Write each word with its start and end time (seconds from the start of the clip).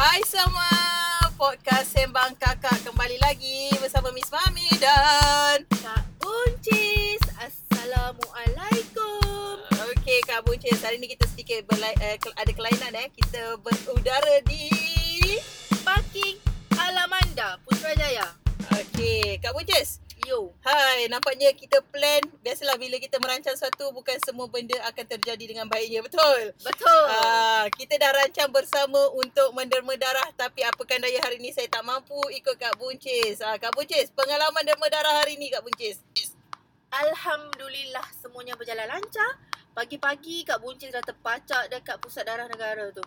Hai 0.00 0.24
semua, 0.24 0.64
podcast 1.36 1.92
Sembang 1.92 2.32
Kakak 2.40 2.88
kembali 2.88 3.20
lagi 3.20 3.68
bersama 3.84 4.08
Miss 4.16 4.32
Mami 4.32 4.64
dan 4.80 5.60
Kak 5.68 6.08
Buncis. 6.16 7.20
Assalamualaikum. 7.36 9.60
Okey 9.92 10.24
Kak 10.24 10.48
Buncis, 10.48 10.80
hari 10.80 10.96
ni 10.96 11.04
kita 11.04 11.28
sedikit 11.28 11.68
berlai, 11.68 11.92
uh, 12.00 12.16
ada 12.16 12.48
kelainan 12.48 12.96
eh. 12.96 13.12
Kita 13.12 13.60
berudara 13.60 14.40
di 14.48 14.72
Parking 15.84 16.40
Alamanda, 16.80 17.60
Putrajaya. 17.68 18.24
Okey, 18.72 19.36
Kak 19.44 19.52
Buncis. 19.52 20.00
Hai, 20.60 21.08
nampaknya 21.08 21.56
kita 21.56 21.80
plan 21.88 22.20
Biasalah 22.44 22.76
bila 22.76 23.00
kita 23.00 23.16
merancang 23.16 23.56
sesuatu 23.56 23.96
Bukan 23.96 24.20
semua 24.20 24.44
benda 24.44 24.76
akan 24.92 25.04
terjadi 25.08 25.40
dengan 25.56 25.64
baiknya 25.64 26.04
Betul? 26.04 26.52
Betul. 26.60 27.04
Ah, 27.08 27.64
kita 27.72 27.96
dah 27.96 28.12
rancang 28.12 28.52
bersama 28.52 29.08
untuk 29.16 29.56
menderma 29.56 29.96
darah 29.96 30.28
tapi 30.36 30.60
apakan 30.60 31.00
daya 31.00 31.16
hari 31.24 31.40
ni 31.40 31.48
saya 31.48 31.64
tak 31.68 31.80
mampu 31.80 32.16
ikut 32.36 32.56
Kak 32.60 32.76
Buncis. 32.76 33.40
Ah, 33.40 33.56
Kak 33.56 33.72
Buncis, 33.72 34.12
pengalaman 34.12 34.60
derma 34.64 34.88
darah 34.92 35.24
hari 35.24 35.40
ni 35.40 35.48
Kak 35.48 35.64
Buncis. 35.64 36.00
Alhamdulillah 36.92 38.04
semuanya 38.20 38.52
berjalan 38.56 38.84
lancar. 38.84 39.40
Pagi-pagi 39.72 40.44
Kak 40.44 40.60
Buncis 40.60 40.92
dah 40.92 41.00
terpacak 41.00 41.72
dekat 41.72 41.96
pusat 42.04 42.28
darah 42.28 42.44
negara 42.50 42.92
tu. 42.92 43.04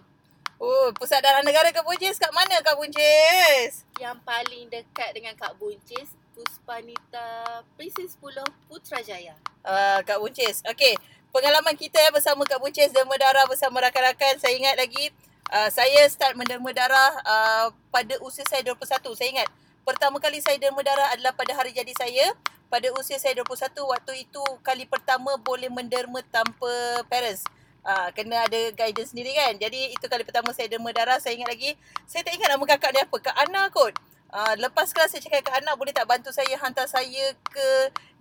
Oh, 0.57 0.89
pusat 0.95 1.21
darah 1.21 1.45
negara 1.45 1.69
Kak 1.69 1.85
Buncis 1.85 2.17
kat 2.17 2.31
mana 2.33 2.61
Kak 2.65 2.79
Buncis? 2.79 3.85
Yang 3.99 4.17
paling 4.23 4.71
dekat 4.71 5.11
dengan 5.11 5.35
Kak 5.35 5.59
Buncis, 5.59 6.13
Puspanita 6.33 7.61
Princess 7.77 8.17
Pulau 8.17 8.45
Putrajaya. 8.65 9.37
Ah, 9.63 10.01
Kak 10.01 10.17
Buncis. 10.19 10.65
Okey, 10.65 10.97
pengalaman 11.29 11.77
kita 11.77 12.01
eh, 12.01 12.11
bersama 12.11 12.43
Kak 12.43 12.59
Buncis 12.59 12.89
derma 12.91 13.13
darah 13.15 13.45
bersama 13.45 13.79
rakan-rakan. 13.79 14.41
Saya 14.41 14.53
ingat 14.57 14.75
lagi 14.75 15.13
uh, 15.53 15.69
saya 15.69 16.05
start 16.09 16.33
menderma 16.33 16.73
darah 16.73 17.11
uh, 17.23 17.65
pada 17.93 18.17
usia 18.25 18.43
saya 18.49 18.65
21. 18.65 19.13
Saya 19.13 19.29
ingat 19.29 19.47
pertama 19.85 20.17
kali 20.17 20.41
saya 20.41 20.57
derma 20.57 20.81
darah 20.81 21.13
adalah 21.13 21.33
pada 21.37 21.53
hari 21.53 21.71
jadi 21.71 21.93
saya. 21.93 22.33
Pada 22.73 22.89
usia 22.97 23.21
saya 23.21 23.37
21, 23.37 23.69
waktu 23.85 24.25
itu 24.25 24.41
kali 24.65 24.89
pertama 24.89 25.37
boleh 25.37 25.69
menderma 25.69 26.25
tanpa 26.33 27.05
parents. 27.05 27.45
Uh, 27.83 28.09
kena 28.15 28.47
ada 28.47 28.71
guidance 28.73 29.13
sendiri 29.13 29.35
kan. 29.37 29.53
Jadi 29.61 29.93
itu 29.93 30.05
kali 30.09 30.25
pertama 30.25 30.49
saya 30.57 30.65
derma 30.65 30.89
darah. 30.89 31.21
Saya 31.21 31.37
ingat 31.37 31.53
lagi. 31.53 31.77
Saya 32.09 32.25
tak 32.25 32.33
ingat 32.33 32.49
nama 32.49 32.63
kakak 32.65 32.91
dia 32.97 33.03
apa. 33.05 33.17
Kak 33.21 33.35
Ana 33.37 33.69
kot. 33.69 33.93
Uh, 34.33 34.57
lepas 34.57 34.89
kelas 34.89 35.13
saya 35.13 35.21
cakap 35.21 35.45
Kak 35.45 35.61
Ana 35.61 35.77
boleh 35.77 35.93
tak 35.93 36.09
bantu 36.09 36.33
saya 36.33 36.57
hantar 36.57 36.89
saya 36.89 37.37
ke 37.53 37.67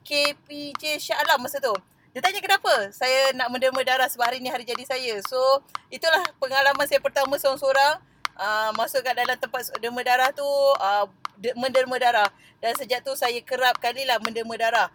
KPJ 0.05 1.01
Shah 1.01 1.17
Alam 1.25 1.49
masa 1.49 1.57
tu. 1.57 1.73
Dia 2.13 2.21
tanya 2.21 2.45
kenapa? 2.45 2.93
Saya 2.93 3.33
nak 3.33 3.49
menderma 3.49 3.81
darah 3.81 4.05
sebab 4.05 4.29
hari 4.29 4.45
ni 4.45 4.53
hari 4.53 4.69
jadi 4.69 4.85
saya. 4.85 5.17
So, 5.25 5.41
itulah 5.89 6.21
pengalaman 6.37 6.85
saya 6.85 7.01
pertama 7.01 7.41
seorang-seorang 7.41 7.97
uh, 8.37 8.71
masuk 8.77 9.01
kat 9.01 9.17
dalam 9.17 9.41
tempat 9.41 9.73
derma 9.81 10.05
darah 10.05 10.29
tu 10.37 10.45
uh, 10.77 11.09
de- 11.41 11.57
menderma 11.57 11.97
darah. 11.97 12.29
Dan 12.61 12.77
sejak 12.77 13.01
tu 13.01 13.17
saya 13.17 13.41
kerap 13.41 13.81
kali 13.81 14.05
lah 14.05 14.21
menderma 14.21 14.53
darah. 14.61 14.89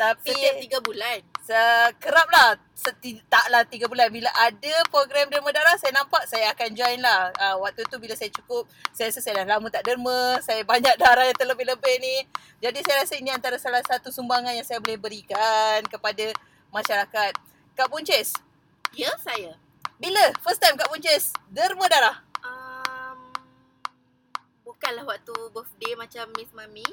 Tapi 0.00 0.32
Setiap 0.32 0.56
tiga 0.64 0.78
bulan. 0.80 1.20
Sekerap 1.42 2.28
lah 2.30 2.54
Seti, 2.70 3.18
Taklah 3.26 3.66
tiga 3.66 3.90
bulan. 3.90 4.06
Bila 4.14 4.30
ada 4.38 4.74
program 4.86 5.26
derma 5.26 5.50
darah 5.50 5.74
Saya 5.74 5.90
nampak 5.90 6.22
Saya 6.30 6.54
akan 6.54 6.70
join 6.70 7.02
lah. 7.02 7.34
Uh, 7.34 7.58
Waktu 7.66 7.82
tu 7.90 7.98
bila 7.98 8.14
saya 8.14 8.30
cukup 8.30 8.70
Saya 8.94 9.10
rasa 9.10 9.18
saya 9.18 9.42
dah 9.42 9.58
lama 9.58 9.66
tak 9.66 9.82
derma. 9.82 10.38
Saya 10.38 10.62
banyak 10.62 10.94
darah 11.02 11.26
yang 11.26 11.34
terlebih-lebih 11.34 11.94
ni. 11.98 12.16
Jadi 12.62 12.78
saya 12.86 13.02
rasa 13.02 13.14
ini 13.18 13.34
antara 13.34 13.58
salah 13.58 13.82
satu 13.82 14.14
sumbangan 14.14 14.54
Yang 14.54 14.70
saya 14.70 14.78
boleh 14.78 14.98
berikan 15.02 15.82
Kepada 15.90 16.30
masyarakat. 16.70 17.32
Kak 17.74 17.88
Buncis? 17.90 18.38
Ya, 18.94 19.10
saya. 19.18 19.58
Bila 19.98 20.30
first 20.46 20.62
time 20.62 20.78
Kak 20.78 20.94
Buncis 20.94 21.34
Derma 21.50 21.90
darah? 21.90 22.22
Um, 22.46 23.34
bukanlah 24.62 25.02
waktu 25.10 25.34
birthday 25.50 25.98
macam 25.98 26.30
Miss 26.38 26.54
Mami. 26.54 26.86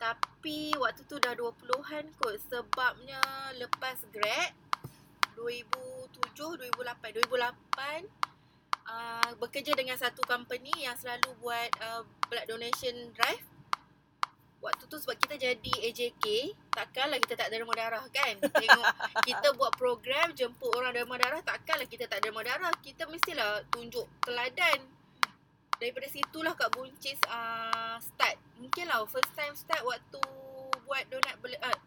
Tapi 0.00 0.72
waktu 0.80 1.04
tu 1.04 1.20
dah 1.20 1.36
20-an 1.36 2.08
kot 2.16 2.40
sebabnya 2.48 3.20
lepas 3.60 4.00
grad 4.08 4.56
2007, 5.36 6.56
2008, 6.56 7.20
2008 7.28 8.08
uh, 8.88 9.30
bekerja 9.36 9.72
dengan 9.76 10.00
satu 10.00 10.24
company 10.24 10.72
yang 10.88 10.96
selalu 10.96 11.36
buat 11.44 11.68
uh, 11.84 12.02
blood 12.32 12.48
donation 12.48 13.12
drive. 13.12 13.44
Waktu 14.60 14.84
tu 14.92 14.96
sebab 15.00 15.16
kita 15.16 15.40
jadi 15.40 15.72
AJK, 15.88 16.52
takkanlah 16.68 17.16
kita 17.16 17.32
tak 17.32 17.48
derma 17.48 17.72
darah 17.72 18.04
kan? 18.12 18.36
Tengok 18.40 18.86
kita 19.28 19.56
buat 19.56 19.72
program 19.76 20.36
jemput 20.36 20.68
orang 20.76 20.92
derma 20.96 21.16
darah, 21.16 21.40
takkanlah 21.40 21.88
kita 21.88 22.04
tak 22.04 22.20
derma 22.20 22.44
darah. 22.44 22.72
Kita 22.84 23.08
mestilah 23.08 23.64
tunjuk 23.72 24.04
teladan. 24.20 24.99
Daripada 25.80 26.06
situlah 26.06 26.52
Kak 26.52 26.70
Buncis 26.70 27.16
uh, 27.26 27.96
start. 27.98 28.36
Mungkin 28.56 28.84
lah 28.84 29.00
first 29.08 29.32
time 29.32 29.56
start 29.56 29.80
waktu 29.82 30.20
buat 30.84 31.02
donat 31.08 31.36
bela- 31.40 31.62
uh, 31.64 31.78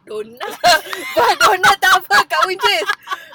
donat 0.00 0.52
Buat 1.16 1.34
donat 1.36 1.76
tak 1.76 1.98
apa 1.98 2.18
Kak 2.24 2.42
Buncis 2.44 2.86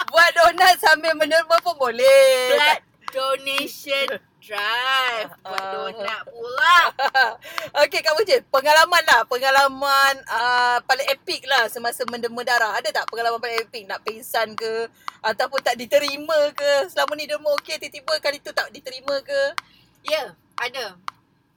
Buat 0.08 0.30
donat 0.34 0.80
sambil 0.80 1.12
menderma 1.14 1.60
pun 1.60 1.76
boleh 1.76 2.56
blood 2.56 2.82
donation 3.12 4.08
drive. 4.46 5.30
Buat 5.42 5.58
Ah. 5.58 5.72
donat 5.74 6.22
pula. 6.26 6.78
Okey 7.84 8.00
Kak 8.00 8.14
Buncis, 8.14 8.46
pengalaman 8.48 9.04
lah, 9.04 9.26
pengalaman 9.26 10.14
uh, 10.28 10.78
paling 10.84 11.08
epic 11.10 11.44
lah 11.46 11.66
semasa 11.66 12.06
menderma 12.06 12.40
darah. 12.42 12.72
Ada 12.74 12.94
tak 12.94 13.10
pengalaman 13.10 13.42
paling 13.42 13.60
epic? 13.60 13.84
Nak 13.84 14.00
pingsan 14.02 14.54
ke? 14.54 14.88
Ataupun 15.20 15.60
tak 15.60 15.76
diterima 15.76 16.38
ke? 16.54 16.88
Selama 16.88 17.16
ni 17.16 17.26
derma 17.26 17.52
okey, 17.58 17.76
tiba-tiba 17.78 18.16
kali 18.20 18.38
tu 18.40 18.52
tak 18.52 18.70
diterima 18.70 19.18
ke? 19.20 19.44
Ya, 20.06 20.38
ada. 20.62 21.02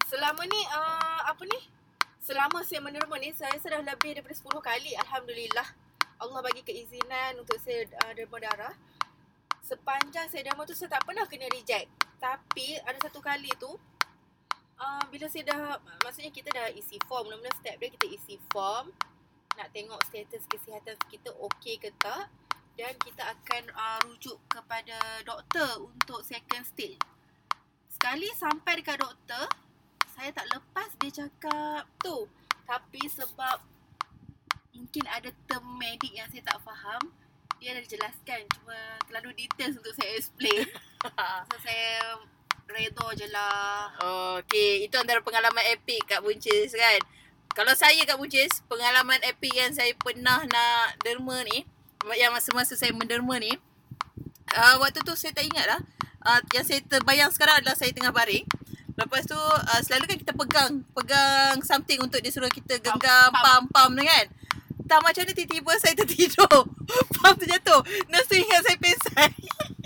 Selama 0.09 0.41
ni 0.49 0.57
uh, 0.73 1.21
apa 1.29 1.45
ni? 1.45 1.61
Selama 2.17 2.65
saya 2.65 2.81
menerima 2.81 3.13
ni 3.21 3.29
saya 3.37 3.53
sudah 3.61 3.85
lebih 3.85 4.17
daripada 4.17 4.33
10 4.33 4.49
kali 4.65 4.97
alhamdulillah. 4.97 5.69
Allah 6.17 6.41
bagi 6.41 6.65
keizinan 6.65 7.45
untuk 7.45 7.61
saya 7.61 7.85
uh, 8.09 8.13
derma 8.17 8.41
darah. 8.41 8.73
Sepanjang 9.61 10.33
saya 10.33 10.49
derma 10.49 10.65
tu 10.65 10.73
saya 10.73 10.97
tak 10.97 11.05
pernah 11.05 11.29
kena 11.29 11.45
reject. 11.53 11.93
Tapi 12.17 12.81
ada 12.89 12.97
satu 13.05 13.21
kali 13.21 13.53
tu 13.61 13.69
uh, 14.81 15.05
bila 15.13 15.29
saya 15.29 15.53
dah 15.53 15.77
maksudnya 16.09 16.33
kita 16.33 16.49
dah 16.49 16.73
isi 16.73 16.97
form, 17.05 17.29
mula-mula 17.29 17.53
step 17.53 17.77
dia 17.77 17.93
kita 17.93 18.09
isi 18.09 18.41
form 18.49 18.89
nak 19.61 19.69
tengok 19.77 20.01
status 20.09 20.49
kesihatan 20.49 20.97
kita 21.13 21.37
okey 21.37 21.77
ke 21.77 21.93
tak 22.01 22.33
dan 22.81 22.97
kita 22.97 23.29
akan 23.29 23.63
uh, 23.77 24.01
rujuk 24.09 24.41
kepada 24.49 24.97
doktor 25.29 25.85
untuk 25.85 26.25
second 26.25 26.65
stage 26.65 26.97
Sekali 27.99 28.31
sampai 28.31 28.79
dekat 28.79 29.03
doktor, 29.03 29.51
saya 30.15 30.31
tak 30.31 30.47
lepas 30.55 30.87
dia 31.03 31.19
cakap 31.19 31.83
tu. 31.99 32.31
Tapi 32.63 33.03
sebab 33.11 33.59
mungkin 34.71 35.03
ada 35.11 35.35
term 35.51 35.67
medik 35.75 36.15
yang 36.15 36.31
saya 36.31 36.47
tak 36.47 36.63
faham, 36.63 37.11
dia 37.59 37.75
dah 37.75 37.83
dijelaskan. 37.83 38.47
Cuma 38.55 38.79
terlalu 39.03 39.43
details 39.43 39.83
untuk 39.83 39.91
saya 39.99 40.15
explain. 40.15 40.63
so 41.51 41.59
saya 41.59 42.23
redha 42.71 43.07
je 43.19 43.27
lah. 43.35 43.91
Okey, 44.47 44.87
itu 44.87 44.95
antara 44.95 45.19
pengalaman 45.19 45.67
epic 45.75 46.07
Kak 46.07 46.23
Buncis 46.23 46.71
kan. 46.79 47.03
Kalau 47.51 47.75
saya 47.75 47.99
Kak 48.07 48.23
Buncis, 48.23 48.63
pengalaman 48.71 49.19
epic 49.27 49.51
yang 49.59 49.75
saya 49.75 49.91
pernah 49.99 50.47
nak 50.47 51.03
derma 51.03 51.43
ni, 51.43 51.67
yang 52.15 52.31
masa-masa 52.31 52.79
saya 52.79 52.95
menderma 52.95 53.43
ni, 53.43 53.59
uh, 54.55 54.79
waktu 54.79 55.03
tu 55.03 55.19
saya 55.19 55.35
tak 55.35 55.51
ingat 55.51 55.67
lah. 55.67 55.83
Uh, 56.29 56.45
yang 56.53 56.67
saya 56.69 56.85
terbayang 56.85 57.33
sekarang 57.33 57.65
adalah 57.65 57.73
saya 57.73 57.89
tengah 57.97 58.13
baring. 58.13 58.45
Lepas 59.01 59.25
tu 59.25 59.39
uh, 59.39 59.81
selalu 59.81 60.05
kan 60.13 60.19
kita 60.21 60.33
pegang 60.37 60.73
pegang 60.93 61.57
something 61.65 62.05
untuk 62.05 62.21
dia 62.21 62.29
suruh 62.29 62.53
kita 62.53 62.77
genggam 62.85 63.33
Pam, 63.33 63.65
pam-pam 63.65 63.97
tu 63.97 64.05
kan. 64.05 64.27
Tak 64.85 65.01
macam 65.01 65.23
ni 65.25 65.33
tiba-tiba 65.33 65.73
saya 65.81 65.97
tertidur. 65.97 66.69
Pam 67.17 67.33
tu 67.33 67.49
jatuh. 67.49 67.81
Nurse 68.13 68.29
tu 68.29 68.37
ingat 68.37 68.61
saya 68.61 68.77
pingsan. 68.77 69.31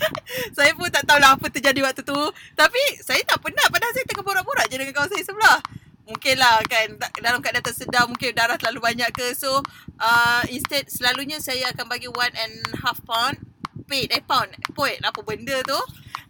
saya 0.58 0.70
pun 0.74 0.90
tak 0.90 1.06
tahulah 1.06 1.38
apa 1.38 1.46
terjadi 1.46 1.78
waktu 1.86 2.02
tu. 2.02 2.20
Tapi 2.58 2.82
saya 2.98 3.22
tak 3.22 3.38
pernah 3.38 3.62
padahal 3.70 3.94
saya 3.94 4.06
tengah 4.10 4.26
borak-borak 4.26 4.66
je 4.66 4.82
dengan 4.82 4.94
kawan 4.98 5.10
saya 5.14 5.22
sebelah. 5.22 5.58
Mungkin 6.02 6.34
lah 6.42 6.58
kan 6.66 6.98
dalam 7.22 7.38
keadaan 7.38 7.62
tersedar 7.62 8.10
mungkin 8.10 8.34
darah 8.34 8.58
terlalu 8.58 8.82
banyak 8.82 9.14
ke. 9.14 9.30
So 9.38 9.62
uh, 10.02 10.42
instead 10.50 10.90
selalunya 10.90 11.38
saya 11.38 11.70
akan 11.70 11.86
bagi 11.86 12.10
one 12.10 12.34
and 12.34 12.54
half 12.82 12.98
pound. 13.06 13.38
Paid 13.86 14.10
eh 14.10 14.24
pound. 14.24 14.50
Point 14.74 14.98
apa 15.06 15.20
benda 15.22 15.62
tu. 15.62 15.78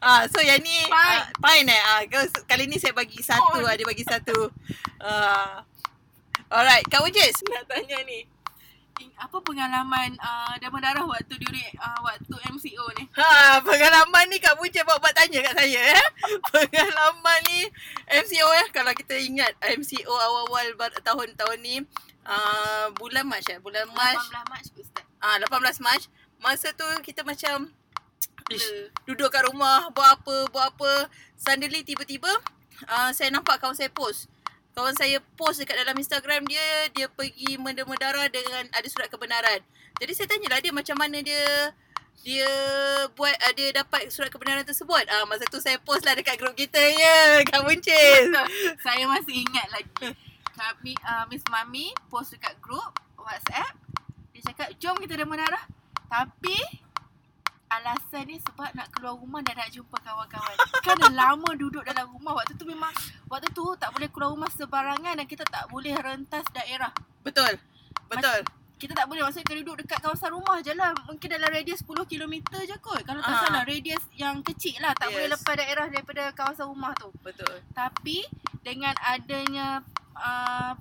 Ah, 0.03 0.27
so 0.27 0.43
yang 0.43 0.59
ni 0.67 0.83
Pint. 0.83 0.91
uh, 0.91 1.23
pint 1.39 1.71
eh. 1.71 1.83
Ah, 1.87 2.03
kali 2.51 2.67
ni 2.67 2.75
saya 2.75 2.91
bagi 2.91 3.23
satu, 3.23 3.63
ah, 3.63 3.75
dia 3.79 3.87
bagi 3.87 4.03
satu. 4.03 4.51
Ah. 4.99 5.63
Alright, 6.51 6.83
Kak 6.91 7.07
Wujis. 7.07 7.39
Nak 7.47 7.71
tanya 7.71 8.03
ni. 8.03 8.27
Apa 9.19 9.39
pengalaman 9.39 10.19
uh, 10.19 10.55
derma 10.59 10.83
darah 10.83 11.07
waktu 11.07 11.39
duri 11.39 11.63
uh, 11.79 11.99
waktu 12.03 12.35
MCO 12.51 12.87
ni? 12.99 13.07
Ha, 13.15 13.59
pengalaman 13.63 14.27
ni 14.27 14.43
Kak 14.43 14.59
Buce 14.59 14.83
buat-buat 14.83 15.15
tanya 15.15 15.43
kat 15.47 15.55
saya 15.59 15.81
eh. 15.95 16.07
Pengalaman 16.53 17.39
ni 17.47 17.67
MCO 18.11 18.49
eh 18.63 18.67
kalau 18.75 18.91
kita 18.95 19.15
ingat 19.15 19.55
MCO 19.79 20.11
awal-awal 20.11 20.75
tahun-tahun 21.03 21.59
ni 21.63 21.83
uh, 22.27 22.91
bulan 22.99 23.27
Mac 23.27 23.47
eh, 23.47 23.59
bulan 23.59 23.87
Mac 23.95 24.19
18 24.19 24.51
Mac 24.51 24.63
start. 24.67 25.07
ah 25.23 25.39
18 25.39 25.83
Mac 25.87 26.01
masa 26.43 26.69
tu 26.75 26.87
kita 27.03 27.23
macam 27.23 27.71
Ish, 28.53 28.93
duduk 29.09 29.33
kat 29.33 29.49
rumah 29.49 29.89
buat 29.97 30.21
apa 30.21 30.37
buat 30.53 30.67
apa 30.77 30.93
suddenly 31.41 31.81
tiba-tiba 31.83 32.31
uh, 32.87 33.11
saya 33.17 33.33
nampak 33.33 33.59
kawan 33.59 33.75
saya 33.75 33.89
post 33.89 34.29
kawan 34.77 34.93
saya 34.97 35.21
post 35.37 35.65
dekat 35.65 35.81
dalam 35.81 35.97
Instagram 35.97 36.45
dia 36.45 36.93
dia 36.93 37.07
pergi 37.09 37.57
mendema 37.57 37.97
darah 37.97 38.29
dengan 38.29 38.69
ada 38.73 38.89
surat 38.89 39.09
kebenaran 39.09 39.61
jadi 39.97 40.13
saya 40.13 40.29
tanyalah 40.31 40.61
dia 40.61 40.73
macam 40.73 40.97
mana 40.97 41.21
dia 41.21 41.73
dia 42.23 42.47
buat 43.19 43.35
uh, 43.35 43.53
dia 43.57 43.75
dapat 43.75 44.07
surat 44.13 44.31
kebenaran 44.31 44.63
tersebut 44.63 45.03
ah 45.11 45.23
uh, 45.23 45.25
masa 45.27 45.49
tu 45.51 45.59
saya 45.59 45.81
post 45.83 46.07
lah 46.07 46.15
dekat 46.15 46.39
grup 46.39 46.55
kita 46.55 46.79
ya 46.79 47.19
kat 47.49 47.61
Buncis 47.67 48.31
Saya 48.85 49.09
masih 49.11 49.43
ingat 49.43 49.67
lagi. 49.73 50.15
Kami 50.53 50.93
uh, 51.03 51.25
Miss 51.27 51.43
Mami 51.51 51.91
post 52.07 52.37
dekat 52.37 52.55
grup 52.63 52.95
WhatsApp. 53.19 53.75
Dia 54.31 54.43
cakap, 54.53 54.69
"Jom 54.79 54.95
kita 55.01 55.19
demo 55.19 55.35
darah." 55.35 55.65
Tapi 56.07 56.82
alasan 57.75 58.25
ni 58.25 58.37
sebab 58.39 58.69
nak 58.73 58.91
keluar 58.91 59.15
rumah 59.15 59.41
dan 59.41 59.57
nak 59.57 59.69
jumpa 59.69 59.97
kawan-kawan. 59.97 60.57
Kan 60.81 60.97
dah 60.99 61.11
lama 61.11 61.51
duduk 61.53 61.83
dalam 61.83 62.09
rumah. 62.09 62.33
Waktu 62.35 62.55
tu 62.55 62.65
memang 62.65 62.93
waktu 63.27 63.49
tu 63.51 63.65
tak 63.75 63.91
boleh 63.91 64.09
keluar 64.09 64.31
rumah 64.31 64.51
sebarangan 64.51 65.15
dan 65.15 65.25
kita 65.25 65.45
tak 65.45 65.67
boleh 65.67 65.95
rentas 65.95 66.45
daerah. 66.51 66.93
betul 67.23 67.55
betul 68.09 68.41
Kita 68.75 68.93
tak 68.93 69.07
boleh 69.07 69.23
maksudnya 69.23 69.47
kita 69.47 69.59
duduk 69.63 69.77
dekat 69.81 69.99
kawasan 70.01 70.31
rumah 70.33 70.59
je 70.59 70.75
lah. 70.75 70.91
Mungkin 71.07 71.29
dalam 71.31 71.49
radius 71.49 71.81
10 71.81 72.03
km 72.05 72.35
je 72.61 72.77
kot. 72.77 72.99
Kalau 73.01 73.21
tak 73.21 73.31
Ah. 73.31 73.41
salah 73.41 73.63
radius 73.63 74.03
yang 74.13 74.43
kecil 74.43 74.75
lah. 74.79 74.91
Tak 74.93 75.07
boleh 75.09 75.27
Yes. 75.27 75.35
lepas 75.39 75.55
daerah 75.55 75.87
daripada 75.87 76.23
kawasan 76.33 76.67
rumah 76.67 76.91
tu. 76.95 77.15
betul 77.23 77.63
Tapi 77.73 78.27
dengan 78.61 78.91
adanya 79.01 79.87
uh, 80.13 80.75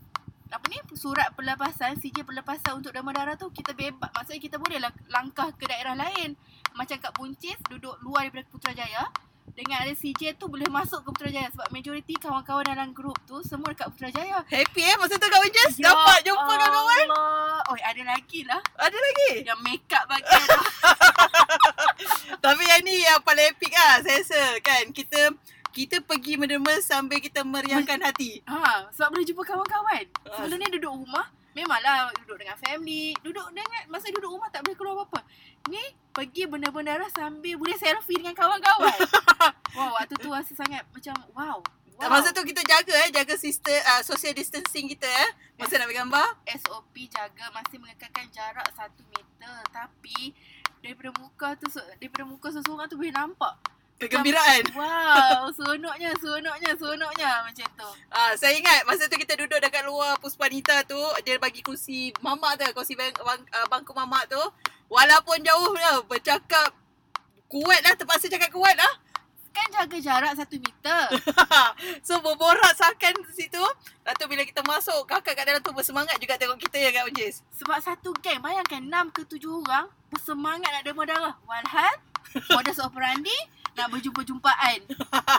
apa 0.52 0.66
ni 0.68 0.76
surat 0.94 1.32
pelepasan 1.32 1.96
CJ 1.96 2.22
pelepasan 2.22 2.76
untuk 2.76 2.92
dama 2.92 3.08
darah 3.10 3.40
tu 3.40 3.48
kita 3.50 3.72
bebas 3.72 4.12
maksudnya 4.12 4.42
kita 4.42 4.60
boleh 4.60 4.78
lah 4.78 4.92
langkah 5.08 5.48
ke 5.56 5.64
daerah 5.64 5.96
lain 5.96 6.36
macam 6.76 6.98
kat 6.98 7.12
Buncis 7.16 7.58
duduk 7.68 7.96
luar 8.02 8.28
daripada 8.28 8.48
Putrajaya 8.52 9.04
dengan 9.52 9.84
ada 9.84 9.92
CJ 9.92 10.40
tu 10.40 10.48
boleh 10.48 10.68
masuk 10.72 11.04
ke 11.04 11.10
Putrajaya 11.12 11.52
sebab 11.52 11.68
majoriti 11.76 12.16
kawan-kawan 12.16 12.64
dalam 12.64 12.90
grup 12.96 13.20
tu 13.28 13.44
semua 13.44 13.76
dekat 13.76 13.92
Putrajaya 13.92 14.42
happy 14.48 14.82
eh 14.82 14.96
masa 14.96 15.20
tu 15.20 15.28
kat 15.28 15.40
Buncis 15.44 15.76
dapat 15.78 16.20
jumpa 16.24 16.40
kawan-kawan 16.40 17.08
Allah. 17.12 17.60
Oh 17.68 17.76
ada 17.76 18.02
lagi 18.08 18.48
lah 18.48 18.62
ada 18.80 18.98
lagi 18.98 19.44
yang 19.44 19.60
make 19.64 19.86
up 19.92 20.08
bagian 20.08 20.44
tu. 20.48 20.62
Tapi 22.44 22.64
yang 22.64 22.82
ni 22.88 23.04
yang 23.04 23.20
paling 23.22 23.52
epic 23.52 23.72
lah 23.76 24.02
saya 24.02 24.24
rasa 24.24 24.42
kan. 24.64 24.90
Kita 24.92 25.36
kita 25.72 26.04
pergi 26.04 26.36
menderma 26.36 26.84
sambil 26.84 27.24
kita 27.24 27.48
meriahkan 27.48 28.04
hati. 28.04 28.44
ha, 28.44 28.92
sebab 28.92 29.16
boleh 29.16 29.24
jumpa 29.24 29.44
kawan-kawan. 29.48 30.04
Ah. 30.28 30.44
Sebelum 30.44 30.58
ni 30.60 30.68
duduk 30.80 30.92
rumah 30.92 31.28
Memanglah 31.52 32.12
duduk 32.24 32.40
dengan 32.40 32.56
family 32.60 33.12
Duduk 33.20 33.48
dengan 33.52 33.84
Masa 33.92 34.08
duduk 34.12 34.32
rumah 34.32 34.48
tak 34.48 34.64
boleh 34.64 34.78
keluar 34.80 34.96
apa-apa 35.04 35.22
Ni 35.68 35.84
pergi 36.12 36.48
benda-benda 36.48 36.96
darah 37.00 37.10
sambil 37.12 37.56
boleh 37.60 37.76
selfie 37.76 38.20
dengan 38.20 38.36
kawan-kawan 38.36 38.96
Wow 39.78 39.96
waktu 40.00 40.16
tu 40.20 40.30
rasa 40.32 40.52
sangat 40.56 40.84
macam 40.92 41.16
wow 41.36 41.60
Wow. 42.02 42.18
Masa 42.18 42.34
tu 42.34 42.42
kita 42.42 42.66
jaga 42.66 42.98
eh 43.06 43.14
jaga 43.14 43.38
sister 43.38 43.78
uh, 43.86 44.02
social 44.02 44.34
distancing 44.34 44.90
kita 44.90 45.06
eh. 45.06 45.30
Masa 45.62 45.78
nak 45.78 45.86
ambil 45.86 46.02
gambar. 46.02 46.28
SOP 46.50 46.98
jaga 47.06 47.46
masih 47.54 47.78
mengekalkan 47.78 48.26
jarak 48.34 48.66
1 48.74 48.90
meter 49.06 49.56
Tapi 49.70 50.34
Daripada 50.82 51.14
muka 51.22 51.54
tu 51.62 51.70
Daripada 52.02 52.26
muka 52.26 52.50
seseorang 52.50 52.90
tu 52.90 52.98
boleh 52.98 53.14
nampak 53.14 53.54
Kegembiraan. 54.02 54.66
Wow 54.74 55.54
Seronoknya 55.54 56.10
Seronoknya 56.18 56.74
Seronoknya 56.74 57.32
Macam 57.46 57.68
tu 57.78 57.90
Ah, 58.10 58.34
saya 58.34 58.58
ingat 58.58 58.82
masa 58.90 59.06
tu 59.06 59.14
kita 59.14 59.38
duduk 59.38 59.62
dekat 59.62 59.86
luar 59.86 60.18
Puspanita 60.18 60.82
tu, 60.90 60.98
dia 61.22 61.38
bagi 61.38 61.62
kursi 61.62 62.10
mamak 62.26 62.58
tu, 62.58 62.66
kursi 62.74 62.98
bang, 62.98 63.14
bang, 63.14 63.42
uh, 63.54 63.68
bangku 63.70 63.94
mamak 63.94 64.26
tu. 64.26 64.42
Walaupun 64.90 65.40
jauh 65.46 65.72
lah, 65.78 66.02
bercakap 66.10 66.74
kuat 67.48 67.80
lah, 67.86 67.94
terpaksa 67.94 68.28
cakap 68.28 68.50
kuat 68.50 68.74
lah. 68.74 68.94
Kan 69.52 69.68
jaga 69.68 69.98
jarak 70.00 70.34
1 70.40 70.48
meter 70.48 71.04
so 72.08 72.24
berborak 72.24 72.72
sakan 72.72 73.14
di 73.20 73.34
situ. 73.36 73.60
Lepas 73.60 74.16
tu 74.16 74.26
bila 74.32 74.44
kita 74.48 74.64
masuk, 74.64 75.04
kakak 75.04 75.36
kat 75.36 75.44
dalam 75.44 75.62
tu 75.62 75.76
bersemangat 75.76 76.16
juga 76.18 76.40
tengok 76.40 76.56
kita 76.56 76.80
ya 76.80 76.90
Kak 76.96 77.12
Unjis. 77.12 77.44
Sebab 77.60 77.78
satu 77.84 78.16
geng 78.24 78.40
Bayangkan 78.40 79.12
6 79.12 79.16
ke 79.16 79.22
7 79.28 79.46
orang 79.52 79.88
Bersemangat 80.08 80.72
nak 80.72 80.84
demo 80.88 81.04
darah 81.04 81.36
Walhal 81.44 82.11
Modus 82.54 82.80
operandi 82.84 83.36
Nak 83.78 83.88
berjumpa-jumpaan 83.92 84.80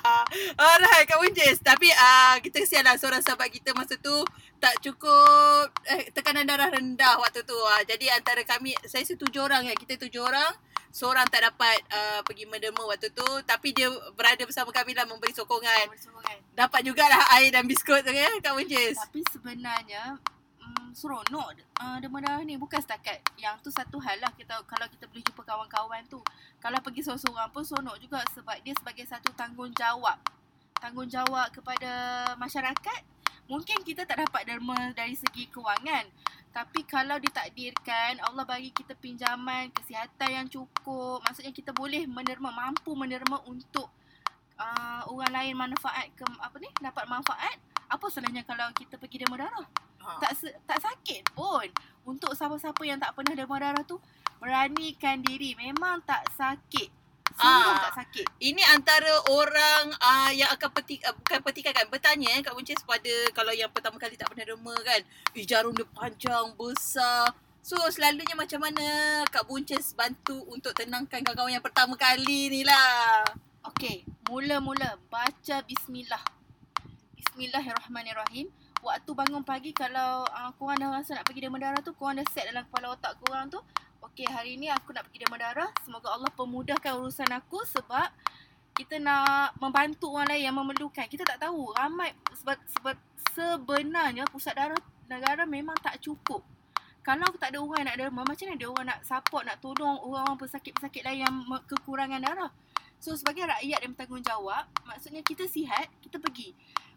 Alright 0.62 1.04
Kak 1.08 1.20
Unjis. 1.20 1.60
Tapi 1.60 1.88
uh, 1.92 2.36
kita 2.40 2.64
kesianlah 2.64 2.96
seorang 2.96 3.20
sahabat 3.20 3.48
kita 3.52 3.76
masa 3.76 3.96
tu 4.00 4.14
tak 4.62 4.78
cukup 4.78 5.74
eh, 5.90 6.06
tekanan 6.14 6.46
darah 6.46 6.70
rendah 6.70 7.18
waktu 7.18 7.42
tu. 7.42 7.56
Uh, 7.56 7.82
jadi 7.82 8.14
antara 8.14 8.46
kami, 8.46 8.78
saya 8.86 9.02
rasa 9.02 9.18
tujuh 9.18 9.42
orang 9.42 9.66
ya. 9.66 9.74
Kita 9.74 9.98
tujuh 9.98 10.22
orang. 10.22 10.54
Seorang 10.92 11.24
tak 11.32 11.48
dapat 11.48 11.80
uh, 11.88 12.20
pergi 12.22 12.44
menderma 12.46 12.84
waktu 12.84 13.10
tu. 13.10 13.26
Tapi 13.42 13.74
dia 13.74 13.88
berada 14.14 14.44
bersama 14.44 14.70
kami 14.70 14.92
lah 14.94 15.08
memberi 15.08 15.32
sokongan. 15.34 15.88
Bersokongan 15.90 16.36
Dapat 16.52 16.80
jugalah 16.84 17.32
air 17.40 17.50
dan 17.50 17.64
biskut 17.64 18.04
tu 18.04 18.12
ya 18.12 18.28
Kak 18.44 18.54
Unjis. 18.54 18.96
Tapi 19.00 19.24
sebenarnya 19.32 20.20
Seronok. 20.92 21.56
Uh, 21.80 21.96
demo 21.98 22.20
darah 22.20 22.44
ni. 22.44 22.60
Bukan 22.60 22.78
setakat 22.78 23.24
Yang 23.40 23.66
tu 23.66 23.70
satu 23.72 23.96
hal 24.02 24.20
lah 24.20 24.32
kita, 24.36 24.60
Kalau 24.68 24.86
kita 24.88 25.08
boleh 25.08 25.24
jumpa 25.24 25.42
kawan-kawan 25.42 26.02
tu. 26.06 26.20
Kalau 26.60 26.78
pergi 26.84 27.00
seorang-seorang 27.04 27.48
pun 27.50 27.64
Seronok 27.64 27.96
juga 27.98 28.20
Sebab 28.36 28.56
dia 28.60 28.74
sebagai 28.76 29.04
satu 29.08 29.32
tanggungjawab. 29.32 30.18
Tanggungjawab 30.78 31.48
kepada 31.54 31.90
masyarakat. 32.36 33.00
Mungkin 33.50 33.82
kita 33.82 34.06
tak 34.06 34.22
dapat 34.22 34.46
derma 34.46 34.94
dari 34.94 35.18
segi 35.18 35.50
kewangan. 35.50 36.06
Tapi 36.52 36.84
kalau 36.84 37.16
ditakdirkan 37.16 38.20
Allah 38.20 38.44
bagi 38.44 38.68
kita 38.70 38.92
pinjaman 38.92 39.72
Kesihatan 39.72 40.30
yang 40.30 40.46
cukup. 40.52 41.24
Maksudnya 41.24 41.50
kita 41.50 41.72
boleh 41.72 42.04
menerma 42.04 42.52
Mampu 42.52 42.92
menerma 42.92 43.40
untuk 43.48 43.88
uh, 44.60 45.02
Orang 45.08 45.32
lain 45.32 45.56
manfaat 45.56 46.12
ke, 46.12 46.28
Apa 46.38 46.56
ni 46.60 46.68
Dapat 46.76 47.04
manfaat 47.08 47.71
Apa 47.92 48.08
salahnya 48.08 48.40
kalau 48.42 48.72
kita 48.72 48.96
pergi 48.96 49.22
demo 49.22 49.36
darah 49.36 49.68
Ha. 50.02 50.18
tak 50.18 50.34
tak 50.66 50.82
sakit 50.82 51.30
pun. 51.30 51.62
Untuk 52.02 52.34
siapa-siapa 52.34 52.82
yang 52.82 52.98
tak 52.98 53.14
pernah 53.14 53.38
demam 53.38 53.54
darah 53.54 53.86
tu 53.86 54.02
beranikan 54.42 55.22
diri. 55.22 55.54
Memang 55.54 56.02
tak 56.02 56.26
sakit. 56.34 56.90
Sungguh 57.32 57.70
Ah. 57.70 57.86
tak 57.86 58.02
sakit. 58.02 58.26
Ini 58.42 58.60
antara 58.74 59.14
orang 59.30 59.94
uh, 59.94 60.30
yang 60.34 60.50
akan 60.50 60.68
petik 60.74 61.06
uh, 61.06 61.14
bukan 61.14 61.38
petikan 61.46 61.70
kan 61.70 61.86
bertanya 61.86 62.34
eh, 62.34 62.42
Kak 62.42 62.50
Buncis 62.52 62.82
pada 62.82 63.14
kalau 63.30 63.54
yang 63.54 63.70
pertama 63.70 63.94
kali 63.96 64.18
tak 64.18 64.26
pernah 64.26 64.42
derma 64.42 64.74
kan. 64.82 65.00
Eh 65.38 65.46
jarum 65.46 65.70
dia 65.70 65.86
panjang, 65.86 66.50
besar. 66.58 67.30
So 67.62 67.78
selalunya 67.88 68.34
macam 68.34 68.58
mana 68.58 68.86
Kak 69.30 69.46
Buncis 69.46 69.94
bantu 69.94 70.34
untuk 70.50 70.74
tenangkan 70.74 71.22
kawan-kawan 71.22 71.54
yang 71.54 71.62
pertama 71.62 71.94
kali 71.94 72.50
ni 72.50 72.66
lah. 72.66 73.22
Okey, 73.70 74.02
mula-mula 74.26 74.98
baca 75.06 75.62
bismillah. 75.62 76.41
Bismillahirrahmanirrahim. 77.32 78.52
Waktu 78.84 79.10
bangun 79.16 79.40
pagi 79.40 79.72
kalau 79.72 80.20
uh, 80.28 80.52
korang 80.60 80.76
dah 80.76 81.00
rasa 81.00 81.16
nak 81.16 81.24
pergi 81.24 81.48
demam 81.48 81.56
darah 81.56 81.80
tu, 81.80 81.96
korang 81.96 82.20
dah 82.20 82.28
set 82.28 82.44
dalam 82.44 82.60
kepala 82.68 82.92
otak 82.92 83.16
korang 83.24 83.48
tu, 83.48 83.56
okey 84.04 84.28
hari 84.28 84.60
ni 84.60 84.68
aku 84.68 84.92
nak 84.92 85.08
pergi 85.08 85.24
demam 85.24 85.40
darah. 85.40 85.72
Semoga 85.80 86.12
Allah 86.12 86.28
pemudahkan 86.36 86.92
urusan 86.92 87.32
aku 87.32 87.64
sebab 87.64 88.12
kita 88.76 89.00
nak 89.00 89.56
membantu 89.56 90.12
orang 90.12 90.28
lain 90.36 90.52
yang 90.52 90.56
memerlukan. 90.60 91.08
Kita 91.08 91.24
tak 91.24 91.40
tahu 91.40 91.72
ramai 91.72 92.12
sebab, 92.36 92.60
sebab 92.76 93.00
sebenarnya 93.32 94.28
pusat 94.28 94.52
darah 94.52 94.76
negara 95.08 95.48
memang 95.48 95.80
tak 95.80 96.04
cukup. 96.04 96.44
Kalau 97.00 97.32
tak 97.40 97.56
ada 97.56 97.64
orang 97.64 97.88
nak 97.88 97.96
derma, 97.96 98.28
macam 98.28 98.44
mana 98.44 98.60
ada 98.60 98.66
orang 98.68 98.86
nak 98.92 99.00
support, 99.08 99.48
nak 99.48 99.56
tolong 99.64 100.04
orang-orang 100.04 100.36
pesakit-pesakit 100.36 101.00
lain 101.00 101.24
yang 101.24 101.34
kekurangan 101.64 102.20
darah? 102.20 102.52
So 103.00 103.16
sebagai 103.16 103.48
rakyat 103.48 103.80
yang 103.80 103.96
bertanggungjawab, 103.96 104.68
maksudnya 104.84 105.24
kita 105.24 105.48
sihat, 105.48 105.88
kita 106.04 106.20
pergi. 106.20 106.52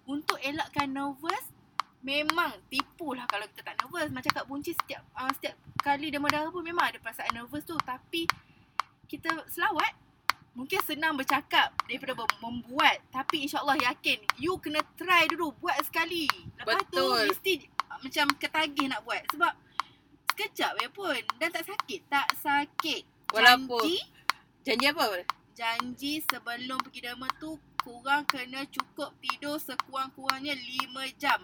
Untuk 0.05 0.37
elakkan 0.41 0.89
nervous, 0.89 1.45
memang 2.05 2.53
tipu 2.69 3.17
lah 3.17 3.25
kalau 3.25 3.49
kita 3.49 3.65
tak 3.65 3.75
nervous. 3.81 4.13
Macam 4.13 4.31
Kak 4.31 4.45
Bunci 4.45 4.71
setiap 4.77 5.01
uh, 5.17 5.29
setiap 5.33 5.57
kali 5.81 6.13
demo 6.13 6.29
darah 6.29 6.53
pun 6.53 6.61
memang 6.61 6.93
ada 6.93 7.01
perasaan 7.01 7.33
nervous 7.33 7.65
tu. 7.65 7.73
Tapi 7.81 8.29
kita 9.09 9.33
selawat, 9.49 9.93
mungkin 10.53 10.77
senang 10.85 11.17
bercakap 11.17 11.73
daripada 11.89 12.13
membuat. 12.41 13.01
Tapi 13.09 13.49
insyaAllah 13.49 13.81
yakin, 13.81 14.21
you 14.37 14.53
kena 14.61 14.85
try 14.93 15.25
dulu, 15.25 15.53
buat 15.57 15.77
sekali. 15.85 16.29
Lepas 16.61 16.85
Betul. 16.85 16.93
tu 16.93 17.05
mesti 17.33 17.53
uh, 17.89 17.99
macam 18.01 18.25
ketagih 18.37 18.85
nak 18.89 19.01
buat. 19.01 19.25
Sebab 19.33 19.53
sekejap 20.33 20.71
je 20.81 20.87
pun 20.93 21.17
dan 21.41 21.49
tak 21.49 21.65
sakit. 21.65 21.99
Tak 22.05 22.27
sakit. 22.37 23.01
Walaupun- 23.33 23.81
Janji, 23.81 23.99
Janji 24.65 24.85
apa? 24.89 25.05
janji 25.55 26.19
sebelum 26.27 26.75
pergi 26.83 26.99
derma 26.99 27.31
tu 27.39 27.55
korang 27.85 28.25
kena 28.25 28.65
cukup 28.73 29.13
tidur 29.21 29.61
sekurang-kurangnya 29.61 30.57
5 30.57 31.21
jam. 31.21 31.39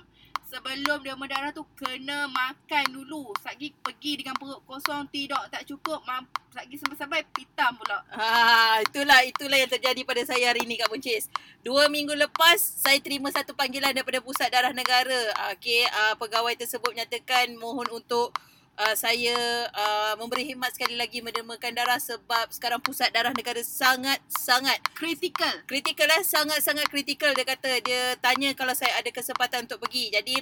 Sebelum 0.51 1.00
derma 1.00 1.31
darah 1.31 1.55
tu 1.55 1.63
kena 1.79 2.27
makan 2.27 2.91
dulu. 2.91 3.31
Satgi 3.39 3.71
pergi 3.71 4.19
dengan 4.19 4.36
perut 4.36 4.60
kosong 4.67 5.07
tidak 5.07 5.48
tak 5.48 5.63
cukup. 5.63 6.03
Satgi 6.51 6.75
sampai-sampai 6.75 7.24
pitam 7.31 7.71
pula. 7.79 8.03
Ha, 8.12 8.83
itulah 8.83 9.24
itulah 9.24 9.55
yang 9.55 9.71
terjadi 9.71 10.03
pada 10.03 10.27
saya 10.27 10.51
hari 10.51 10.67
ni 10.67 10.75
Kak 10.75 10.91
Buncis. 10.91 11.31
Dua 11.63 11.88
minggu 11.88 12.12
lepas 12.12 12.60
saya 12.60 13.00
terima 13.00 13.31
satu 13.31 13.55
panggilan 13.55 13.95
daripada 13.95 14.19
Pusat 14.19 14.50
Darah 14.51 14.74
Negara. 14.75 15.55
Okey, 15.55 15.88
uh, 15.88 16.19
pegawai 16.19 16.60
tersebut 16.60 16.91
menyatakan 17.00 17.55
mohon 17.55 17.88
untuk 17.88 18.36
uh, 18.77 18.95
saya 18.95 19.35
uh, 19.73 20.13
memberi 20.19 20.51
khidmat 20.51 20.71
sekali 20.71 20.95
lagi 20.95 21.19
mendermakan 21.19 21.75
darah 21.75 21.99
sebab 21.99 22.51
sekarang 22.53 22.79
pusat 22.79 23.11
darah 23.11 23.33
negara 23.35 23.59
sangat-sangat 23.59 24.79
Critical. 24.95 25.65
kritikal. 25.67 26.07
lah 26.07 26.21
sangat-sangat 26.23 26.87
kritikal 26.87 27.33
dia 27.35 27.45
kata. 27.47 27.81
Dia 27.83 28.15
tanya 28.21 28.53
kalau 28.55 28.71
saya 28.77 28.95
ada 28.99 29.09
kesempatan 29.09 29.67
untuk 29.67 29.83
pergi. 29.83 30.13
Jadi 30.13 30.35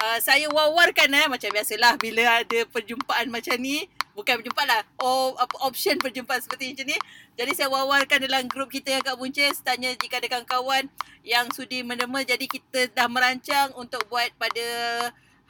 uh, 0.00 0.18
saya 0.18 0.48
wawarkan 0.50 1.08
eh? 1.12 1.26
Macam 1.28 1.50
biasalah 1.52 2.00
bila 2.00 2.42
ada 2.42 2.58
perjumpaan 2.70 3.28
macam 3.30 3.56
ni 3.60 3.86
bukan 4.16 4.40
perjumpaan 4.40 4.64
lah 4.64 4.80
oh, 5.04 5.36
apa 5.36 5.60
option 5.68 6.00
perjumpaan 6.00 6.40
seperti 6.40 6.72
macam 6.72 6.86
ni. 6.88 6.98
Jadi 7.36 7.52
saya 7.52 7.68
wawarkan 7.68 8.24
dalam 8.24 8.48
grup 8.48 8.72
kita 8.72 8.96
yang 8.96 9.04
kat 9.04 9.16
Buncis 9.20 9.60
tanya 9.60 9.92
jika 9.92 10.16
ada 10.16 10.28
kawan-kawan 10.32 10.88
yang 11.20 11.52
sudi 11.52 11.84
menerima. 11.84 12.24
Jadi 12.24 12.48
kita 12.48 12.88
dah 12.96 13.08
merancang 13.12 13.76
untuk 13.76 14.08
buat 14.08 14.32
pada 14.40 14.66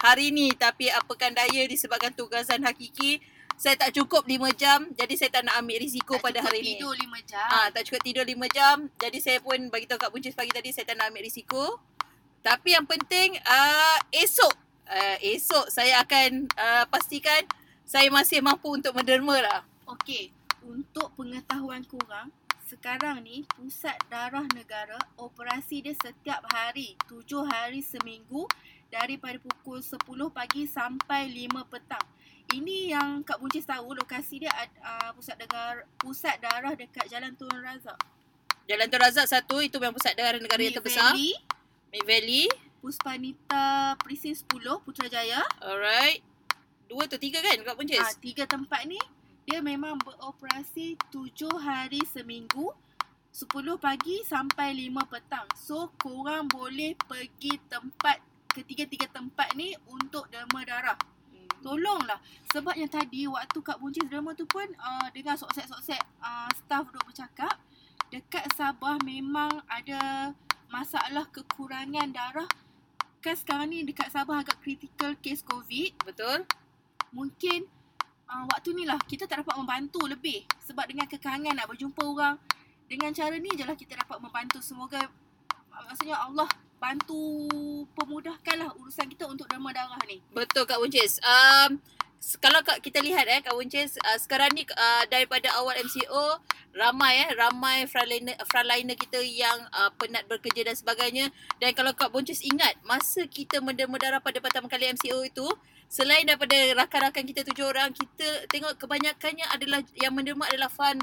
hari 0.00 0.32
ni 0.32 0.52
tapi 0.52 0.92
apakan 0.92 1.32
daya 1.32 1.64
disebabkan 1.64 2.12
tugasan 2.12 2.62
hakiki 2.64 3.20
saya 3.56 3.72
tak 3.80 3.96
cukup 3.96 4.28
5 4.28 4.36
jam 4.52 4.84
jadi 4.92 5.14
saya 5.16 5.30
tak 5.32 5.48
nak 5.48 5.64
ambil 5.64 5.80
risiko 5.80 6.20
Tak 6.20 6.24
pada 6.28 6.38
cukup 6.44 6.48
hari 6.52 6.60
ni 6.60 6.70
tidur 6.76 6.92
5 6.92 7.32
jam. 7.32 7.48
Ah, 7.48 7.68
tak 7.72 7.82
cukup 7.88 8.02
tidur 8.04 8.24
5 8.28 8.36
jam. 8.52 8.76
Jadi 9.00 9.18
saya 9.24 9.38
pun 9.40 9.58
bagi 9.72 9.88
tahu 9.88 9.96
kat 9.96 10.10
Buncis 10.12 10.36
pagi 10.36 10.52
tadi 10.52 10.76
saya 10.76 10.84
tak 10.84 11.00
nak 11.00 11.08
ambil 11.08 11.24
risiko. 11.24 11.80
Tapi 12.44 12.76
yang 12.76 12.84
penting 12.84 13.40
uh, 13.40 13.98
esok 14.12 14.52
uh, 14.92 15.16
esok 15.24 15.72
saya 15.72 16.04
akan 16.04 16.52
uh, 16.52 16.84
pastikan 16.92 17.48
saya 17.86 18.12
masih 18.12 18.44
mampu 18.44 18.76
untuk 18.76 18.92
menderma 18.92 19.40
lah. 19.40 19.60
Okey, 19.86 20.34
untuk 20.66 21.14
pengetahuan 21.14 21.86
kurang, 21.86 22.34
sekarang 22.66 23.22
ni 23.22 23.46
Pusat 23.54 23.94
Darah 24.10 24.46
Negara 24.50 24.98
operasi 25.14 25.86
dia 25.86 25.94
setiap 25.94 26.42
hari, 26.50 26.98
tujuh 27.06 27.46
hari 27.46 27.78
seminggu 27.78 28.50
daripada 28.96 29.36
pukul 29.36 29.84
10 29.84 30.00
pagi 30.32 30.64
sampai 30.64 31.28
5 31.28 31.68
petang. 31.68 32.06
Ini 32.56 32.96
yang 32.96 33.20
Kak 33.26 33.42
Buncis 33.42 33.66
tahu 33.66 33.92
lokasi 33.92 34.46
dia 34.46 34.54
uh, 34.80 35.10
pusat 35.12 35.36
darah 35.36 35.82
pusat 35.98 36.38
darah 36.38 36.72
dekat 36.72 37.04
Jalan 37.10 37.34
Tun 37.36 37.52
Razak. 37.52 37.98
Jalan 38.70 38.86
Tun 38.88 39.00
Razak 39.02 39.26
satu 39.28 39.60
itu 39.60 39.76
memang 39.76 39.98
pusat 39.98 40.14
darah 40.14 40.38
negara 40.40 40.62
yang 40.62 40.72
Mid 40.72 40.78
terbesar. 40.80 41.12
Valley, 41.12 41.34
Mid 41.92 42.04
Valley. 42.06 42.46
Puspanita 42.80 43.98
Presin 43.98 44.32
10 44.38 44.46
Putrajaya. 44.86 45.42
Alright. 45.58 46.22
Dua 46.86 47.10
tu 47.10 47.18
tiga 47.18 47.42
kan 47.42 47.58
kat 47.58 47.74
Buncis? 47.74 47.98
Ah, 47.98 48.14
tiga 48.22 48.46
tempat 48.46 48.86
ni 48.86 48.98
dia 49.46 49.62
memang 49.62 49.98
beroperasi 50.02 50.98
tujuh 51.10 51.50
hari 51.58 52.02
seminggu 52.10 52.70
10 53.36 53.52
pagi 53.76 54.22
sampai 54.26 54.86
5 54.88 55.12
petang. 55.12 55.46
So 55.54 55.90
korang 55.98 56.48
boleh 56.50 56.94
pergi 56.96 57.58
tempat 57.68 58.22
ketiga-tiga 58.56 59.12
tempat 59.12 59.52
ni 59.52 59.76
untuk 59.84 60.24
derma 60.32 60.64
darah. 60.64 60.96
Hmm. 61.28 61.48
Tolonglah 61.60 62.16
sebab 62.56 62.72
yang 62.80 62.88
tadi 62.88 63.28
waktu 63.28 63.58
Kak 63.60 63.76
Buncis 63.76 64.08
derma 64.08 64.32
tu 64.32 64.48
pun 64.48 64.64
uh, 64.80 65.06
dengar 65.12 65.36
soksek-soksek 65.36 66.00
uh, 66.24 66.48
staff 66.64 66.88
duk 66.88 67.04
bercakap 67.04 67.60
dekat 68.08 68.48
Sabah 68.56 68.96
memang 69.04 69.60
ada 69.68 70.32
masalah 70.72 71.28
kekurangan 71.28 72.08
darah. 72.10 72.48
Kan 73.20 73.36
sekarang 73.36 73.68
ni 73.68 73.84
dekat 73.84 74.08
Sabah 74.08 74.40
agak 74.40 74.62
critical 74.64 75.12
case 75.20 75.44
COVID 75.44 76.08
Betul? 76.08 76.48
mungkin 77.16 77.64
uh, 78.28 78.44
waktu 78.52 78.76
ni 78.76 78.84
lah 78.84 79.00
kita 79.08 79.24
tak 79.24 79.40
dapat 79.40 79.56
membantu 79.56 80.04
lebih 80.04 80.44
sebab 80.60 80.84
dengan 80.84 81.08
kekangan 81.08 81.56
nak 81.56 81.66
berjumpa 81.72 82.04
orang 82.04 82.36
dengan 82.86 83.10
cara 83.16 83.34
ni 83.40 83.50
je 83.56 83.64
lah 83.64 83.72
kita 83.72 83.98
dapat 83.98 84.20
membantu 84.20 84.60
semoga 84.62 85.00
maksudnya 85.72 86.20
Allah 86.20 86.48
bantu 86.76 87.48
pemudahkanlah 87.96 88.72
urusan 88.76 89.06
kita 89.08 89.24
untuk 89.26 89.48
derma 89.48 89.72
darah 89.72 90.00
ni. 90.04 90.20
Betul 90.32 90.68
Kak 90.68 90.78
Buncis. 90.80 91.18
Um, 91.24 91.80
kalau 92.40 92.60
Kak 92.64 92.82
kita 92.82 93.00
lihat 93.00 93.28
eh 93.28 93.40
Kak 93.40 93.56
Buncis, 93.56 93.96
uh, 94.02 94.18
sekarang 94.20 94.52
ni 94.52 94.66
uh, 94.68 95.04
daripada 95.08 95.52
awal 95.56 95.76
MCO 95.80 96.40
ramai 96.76 97.24
eh 97.24 97.30
ramai 97.32 97.88
frontliner 97.88 98.36
frontliner 98.44 98.96
kita 98.98 99.20
yang 99.24 99.56
uh, 99.72 99.88
penat 99.96 100.28
bekerja 100.28 100.68
dan 100.68 100.76
sebagainya. 100.76 101.32
Dan 101.56 101.72
kalau 101.72 101.96
Kak 101.96 102.12
Buncis 102.12 102.44
ingat 102.44 102.76
masa 102.84 103.24
kita 103.24 103.64
menderma 103.64 103.96
darah 103.96 104.20
pada 104.20 104.36
pertama 104.42 104.68
kali 104.68 104.92
MCO 104.92 105.24
itu 105.24 105.46
selain 105.86 106.26
daripada 106.26 106.56
rakan-rakan 106.74 107.24
kita 107.24 107.40
tujuh 107.46 107.66
orang 107.70 107.94
kita 107.94 108.50
tengok 108.50 108.74
kebanyakannya 108.74 109.46
adalah 109.54 109.80
yang 109.94 110.12
menderma 110.12 110.50
adalah 110.50 110.66
front 110.66 110.98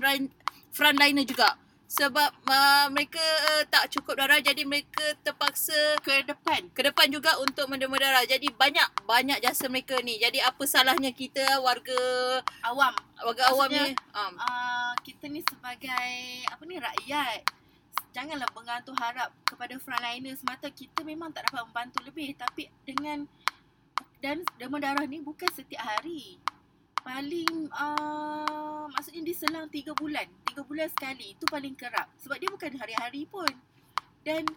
frontliner 0.76 1.24
juga 1.24 1.56
sebab 1.94 2.32
uh, 2.50 2.90
mereka 2.90 3.22
uh, 3.22 3.64
tak 3.70 3.86
cukup 3.94 4.18
darah 4.18 4.42
jadi 4.42 4.66
mereka 4.66 5.14
terpaksa 5.22 5.78
ke 6.02 6.26
depan? 6.26 6.66
ke 6.74 6.82
depan 6.90 7.06
juga 7.14 7.38
untuk 7.38 7.70
menderma 7.70 8.02
darah. 8.02 8.26
Jadi 8.26 8.50
banyak 8.50 9.06
banyak 9.06 9.38
jasa 9.46 9.70
mereka 9.70 10.02
ni. 10.02 10.18
Jadi 10.18 10.42
apa 10.42 10.64
salahnya 10.66 11.14
kita 11.14 11.62
warga 11.62 12.02
awam. 12.66 12.98
warga 13.22 13.44
awam 13.54 13.70
ni? 13.70 13.94
Um, 14.10 14.34
uh, 14.42 14.98
kita 15.06 15.30
ni 15.30 15.46
sebagai 15.46 16.10
apa 16.50 16.62
ni 16.66 16.82
rakyat. 16.82 17.46
Janganlah 18.14 18.50
bergantung 18.58 18.98
harap 18.98 19.30
kepada 19.46 19.78
frontliner 19.78 20.34
semata. 20.34 20.74
Kita 20.74 21.06
memang 21.06 21.30
tak 21.30 21.46
dapat 21.54 21.62
membantu 21.70 22.02
lebih. 22.10 22.34
Tapi 22.34 22.74
dengan 22.90 23.30
dan 24.18 24.42
derma 24.58 24.82
darah 24.82 25.06
ni 25.06 25.22
bukan 25.22 25.50
setiap 25.54 25.86
hari 25.86 26.42
paling 27.04 27.68
uh, 27.70 28.88
maksudnya 28.90 29.22
dia 29.28 29.36
selang 29.36 29.68
3 29.68 29.94
bulan. 29.94 30.26
3 30.50 30.64
bulan 30.64 30.88
sekali. 30.90 31.36
Itu 31.36 31.46
paling 31.52 31.76
kerap. 31.76 32.08
Sebab 32.24 32.40
dia 32.40 32.50
bukan 32.50 32.72
hari-hari 32.80 33.28
pun. 33.28 33.52
Dan 34.24 34.48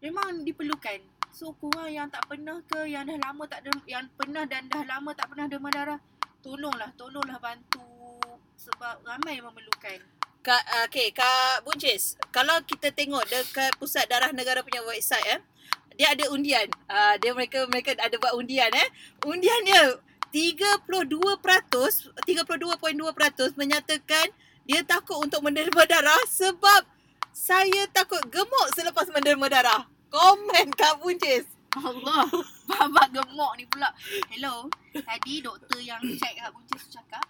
memang 0.00 0.42
diperlukan. 0.42 1.04
So 1.30 1.54
korang 1.60 1.92
yang 1.92 2.08
tak 2.08 2.24
pernah 2.26 2.58
ke 2.64 2.88
yang 2.88 3.04
dah 3.04 3.20
lama 3.20 3.44
tak 3.44 3.62
derma, 3.68 3.84
yang 3.84 4.08
pernah 4.16 4.48
dan 4.48 4.66
dah 4.66 4.82
lama 4.88 5.12
tak 5.12 5.28
pernah 5.28 5.46
derma 5.46 5.70
darah 5.70 6.00
tolonglah 6.40 6.90
tolonglah 6.96 7.38
bantu. 7.38 7.84
Sebab 8.58 9.06
ramai 9.06 9.38
yang 9.38 9.46
memerlukan. 9.46 10.02
Kak, 10.42 10.64
uh, 10.64 10.84
okay, 10.88 11.12
Kak 11.12 11.62
Buncis, 11.62 12.16
kalau 12.32 12.56
kita 12.64 12.88
tengok 12.94 13.20
dekat 13.28 13.74
Pusat 13.76 14.06
Darah 14.08 14.30
Negara 14.32 14.64
punya 14.64 14.80
website 14.86 15.26
eh, 15.28 15.40
dia 15.98 16.14
ada 16.14 16.30
undian. 16.30 16.66
Uh, 16.86 17.18
dia 17.18 17.34
mereka 17.34 17.66
mereka 17.66 17.92
ada 17.98 18.16
buat 18.16 18.38
undian 18.38 18.70
eh. 18.70 18.88
Undiannya 19.26 20.07
32%, 20.30 21.08
32.2% 22.24 23.60
menyatakan 23.60 24.26
dia 24.68 24.84
takut 24.84 25.16
untuk 25.24 25.40
menderma 25.40 25.88
darah 25.88 26.20
sebab 26.28 26.84
saya 27.32 27.88
takut 27.94 28.20
gemuk 28.28 28.66
selepas 28.76 29.08
menderma 29.08 29.48
darah. 29.48 29.88
Komen 30.12 30.72
Kak 30.76 31.00
Buncis. 31.00 31.58
Allah 31.76 32.24
Babak 32.68 33.12
gemuk 33.12 33.52
ni 33.60 33.64
pula 33.68 33.92
Hello 34.32 34.72
Tadi 34.96 35.44
doktor 35.44 35.80
yang 35.84 36.00
check 36.16 36.40
kat 36.40 36.48
buncis 36.48 36.88
cakap 36.88 37.24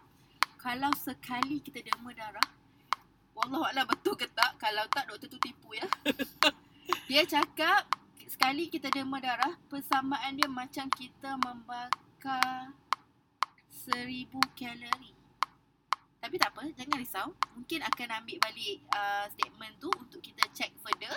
Kalau 0.62 0.94
sekali 0.94 1.58
kita 1.58 1.82
derma 1.82 2.14
darah 2.14 2.48
Wallahualam 3.34 3.86
betul 3.86 4.14
ke 4.14 4.30
tak 4.30 4.54
Kalau 4.62 4.86
tak 4.94 5.10
doktor 5.10 5.26
tu 5.26 5.38
tipu 5.42 5.74
ya 5.74 5.86
Dia 7.10 7.26
cakap 7.26 7.90
Sekali 8.30 8.70
kita 8.70 8.94
derma 8.94 9.18
darah 9.18 9.58
Persamaan 9.66 10.38
dia 10.38 10.46
macam 10.46 10.86
kita 10.94 11.34
membakar 11.42 12.70
Seribu 13.70 14.40
kalori 14.52 15.12
Tapi 16.18 16.34
tak 16.36 16.50
apa 16.52 16.68
Jangan 16.74 16.96
risau 16.98 17.28
Mungkin 17.54 17.80
akan 17.84 18.08
ambil 18.22 18.36
balik 18.40 18.76
uh, 18.90 19.26
Statement 19.32 19.74
tu 19.78 19.88
Untuk 19.94 20.20
kita 20.20 20.44
check 20.52 20.72
further 20.80 21.14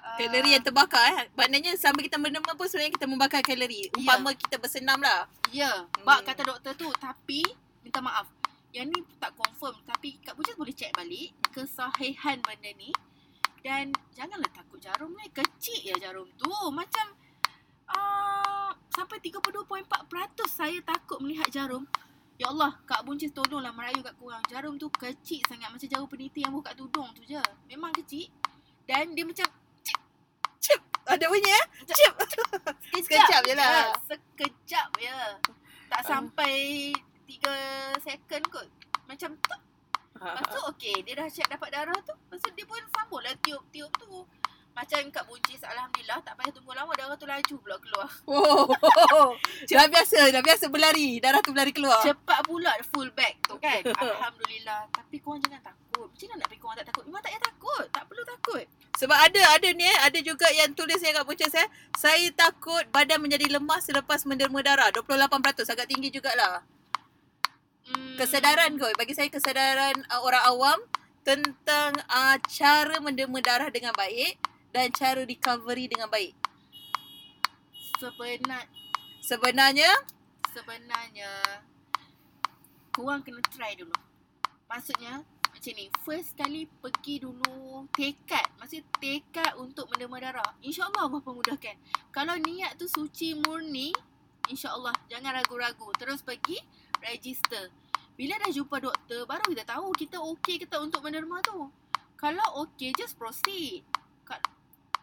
Uh, 0.00 0.16
Kalori 0.16 0.56
yang 0.56 0.64
terbakar 0.64 1.04
eh. 1.12 1.28
Maknanya 1.36 1.76
sambil 1.76 2.08
kita 2.08 2.16
menderma 2.16 2.56
pun 2.56 2.64
sebenarnya 2.64 2.96
kita 2.96 3.04
membakar 3.04 3.44
kalori. 3.44 3.84
Ya. 3.84 3.92
Umpama 4.00 4.32
kita 4.32 4.56
bersenam 4.56 4.96
lah. 4.96 5.28
Ya, 5.52 5.84
Hmm. 5.84 6.08
bak 6.08 6.24
kata 6.24 6.40
doktor 6.40 6.72
tu 6.72 6.88
tapi 6.96 7.44
minta 7.84 8.00
maaf. 8.00 8.24
Yang 8.72 8.96
ni 8.96 8.98
tak 9.20 9.36
confirm 9.36 9.76
tapi 9.84 10.16
Kak 10.24 10.40
Bujas 10.40 10.56
boleh 10.56 10.72
check 10.72 10.88
balik 10.96 11.36
kesahihan 11.52 12.40
benda 12.40 12.72
ni. 12.80 12.88
Dan 13.60 13.92
janganlah 14.16 14.48
takut 14.56 14.80
jarum 14.80 15.12
ni. 15.20 15.28
Kecil 15.36 15.92
ya 15.92 15.96
jarum 16.00 16.32
tu. 16.40 16.48
Macam 16.72 17.12
uh, 17.90 18.70
sampai 18.88 19.18
32.4% 19.18 19.86
saya 20.46 20.78
takut 20.80 21.18
melihat 21.18 21.46
jarum. 21.48 21.84
Ya 22.34 22.48
Allah, 22.48 22.72
Kak 22.82 23.04
Buncis 23.04 23.30
tolonglah 23.30 23.70
merayu 23.70 24.00
kat 24.00 24.16
korang. 24.16 24.40
Jarum 24.46 24.74
tu 24.74 24.88
kecil 24.88 25.44
sangat 25.44 25.68
macam 25.68 25.84
jarum 25.84 26.08
peniti 26.08 26.40
yang 26.40 26.50
buka 26.50 26.72
tudung 26.72 27.12
tu 27.12 27.20
je. 27.22 27.36
Memang 27.66 27.92
kecil. 27.92 28.32
Dan 28.84 29.12
dia 29.12 29.22
macam 29.22 29.44
Cip. 30.58 30.80
Ada 31.04 31.24
bunyi 31.26 31.50
eh. 31.50 31.64
Macam- 31.78 31.96
Cip. 31.96 32.14
Sekejap, 32.96 33.04
Sekejap 33.04 33.42
je 33.42 33.54
lah. 33.54 33.68
Ya, 33.68 33.84
sekejap 34.06 34.88
je. 34.96 35.18
Tak 35.86 36.00
Ah. 36.00 36.06
sampai 36.06 36.54
3 37.26 37.52
second 38.00 38.44
kot. 38.48 38.68
Macam 39.04 39.36
tu. 39.36 39.56
Lepas 40.16 40.46
tu 40.46 40.60
okey, 40.70 40.96
dia 41.00 41.14
dah 41.14 41.28
check 41.28 41.44
dapat 41.46 41.68
darah 41.70 41.96
tu. 41.98 42.12
Lepas 42.12 42.40
tu 42.40 42.50
dia 42.52 42.64
pun 42.64 42.76
sambung 42.90 43.20
lah 43.20 43.32
tiup-tiup 43.38 43.88
tu. 43.96 44.24
Macam 44.70 45.02
kat 45.10 45.24
buncis 45.26 45.60
Alhamdulillah 45.66 46.22
tak 46.22 46.34
payah 46.38 46.52
tunggu 46.54 46.72
lama 46.72 46.92
darah 46.94 47.16
tu 47.18 47.26
laju 47.26 47.54
pula 47.60 47.76
keluar. 47.82 48.10
Oh. 48.30 49.34
dah 49.70 49.86
biasa, 49.90 50.30
dah 50.30 50.42
biasa 50.42 50.64
berlari. 50.70 51.18
Darah 51.18 51.42
tu 51.42 51.50
berlari 51.50 51.74
keluar. 51.74 52.00
Cepat 52.00 52.46
pula 52.46 52.72
full 52.94 53.10
back 53.12 53.42
tu 53.44 53.58
kan. 53.64 53.82
Alhamdulillah. 53.84 54.86
Tapi 54.94 55.16
korang 55.18 55.42
jangan 55.42 55.60
takut. 55.60 56.08
Macam 56.08 56.26
mana 56.30 56.38
nak 56.38 56.48
bagi 56.48 56.60
korang 56.62 56.76
tak 56.78 56.86
takut? 56.88 57.04
Memang 57.10 57.22
tak 57.22 57.30
payah 57.34 57.42
takut. 57.42 57.84
Tak 57.90 58.02
perlu 58.06 58.22
takut. 58.22 58.64
Sebab 59.00 59.18
ada 59.18 59.42
ada 59.58 59.68
ni 59.74 59.84
eh, 59.84 59.98
ada 60.00 60.18
juga 60.22 60.46
yang 60.54 60.70
tulis 60.72 61.00
yang 61.02 61.14
kat 61.18 61.24
Buncis 61.26 61.54
eh. 61.58 61.68
Saya 61.98 62.28
takut 62.32 62.84
badan 62.94 63.20
menjadi 63.20 63.50
lemah 63.50 63.80
selepas 63.82 64.22
menderma 64.24 64.62
darah. 64.62 64.88
28% 64.94 65.66
agak 65.66 65.86
tinggi 65.90 66.08
jugalah. 66.14 66.62
Hmm. 67.90 68.16
Kesedaran 68.16 68.78
kot. 68.78 68.94
Bagi 68.94 69.12
saya 69.18 69.28
kesedaran 69.28 69.98
uh, 70.08 70.20
orang 70.22 70.44
awam 70.46 70.78
tentang 71.26 71.92
uh, 72.08 72.36
cara 72.48 72.96
menderma 73.02 73.44
darah 73.44 73.68
dengan 73.68 73.92
baik 73.92 74.40
dan 74.70 74.90
cara 74.94 75.22
recovery 75.26 75.90
dengan 75.90 76.06
baik. 76.10 76.34
Sebenar, 78.00 78.64
Sebenarnya 79.20 79.90
sebenarnya 80.50 81.30
korang 82.90 83.22
kena 83.22 83.44
try 83.52 83.76
dulu. 83.76 83.94
Maksudnya 84.66 85.22
macam 85.50 85.72
ni, 85.76 85.86
first 86.06 86.38
kali 86.38 86.64
pergi 86.80 87.20
dulu 87.26 87.84
tekad. 87.92 88.46
Maksudnya 88.56 88.86
tekad 88.96 89.52
untuk 89.60 89.90
menderma 89.92 90.18
darah. 90.22 90.50
InsyaAllah 90.64 91.10
Allah 91.10 91.20
pemudahkan. 91.20 91.76
Kalau 92.14 92.34
niat 92.38 92.78
tu 92.80 92.88
suci 92.88 93.36
murni, 93.36 93.92
InsyaAllah 94.48 94.94
jangan 95.10 95.36
ragu-ragu. 95.36 95.90
Terus 95.98 96.22
pergi 96.24 96.56
register. 97.02 97.68
Bila 98.16 98.40
dah 98.40 98.50
jumpa 98.50 98.80
doktor, 98.80 99.26
baru 99.26 99.44
kita 99.52 99.64
tahu 99.68 99.86
kita 99.96 100.16
okey 100.16 100.62
ke 100.62 100.66
tak 100.70 100.80
untuk 100.80 101.02
menderma 101.04 101.42
tu. 101.44 101.68
Kalau 102.16 102.64
okey, 102.64 102.94
just 102.96 103.18
proceed. 103.20 103.84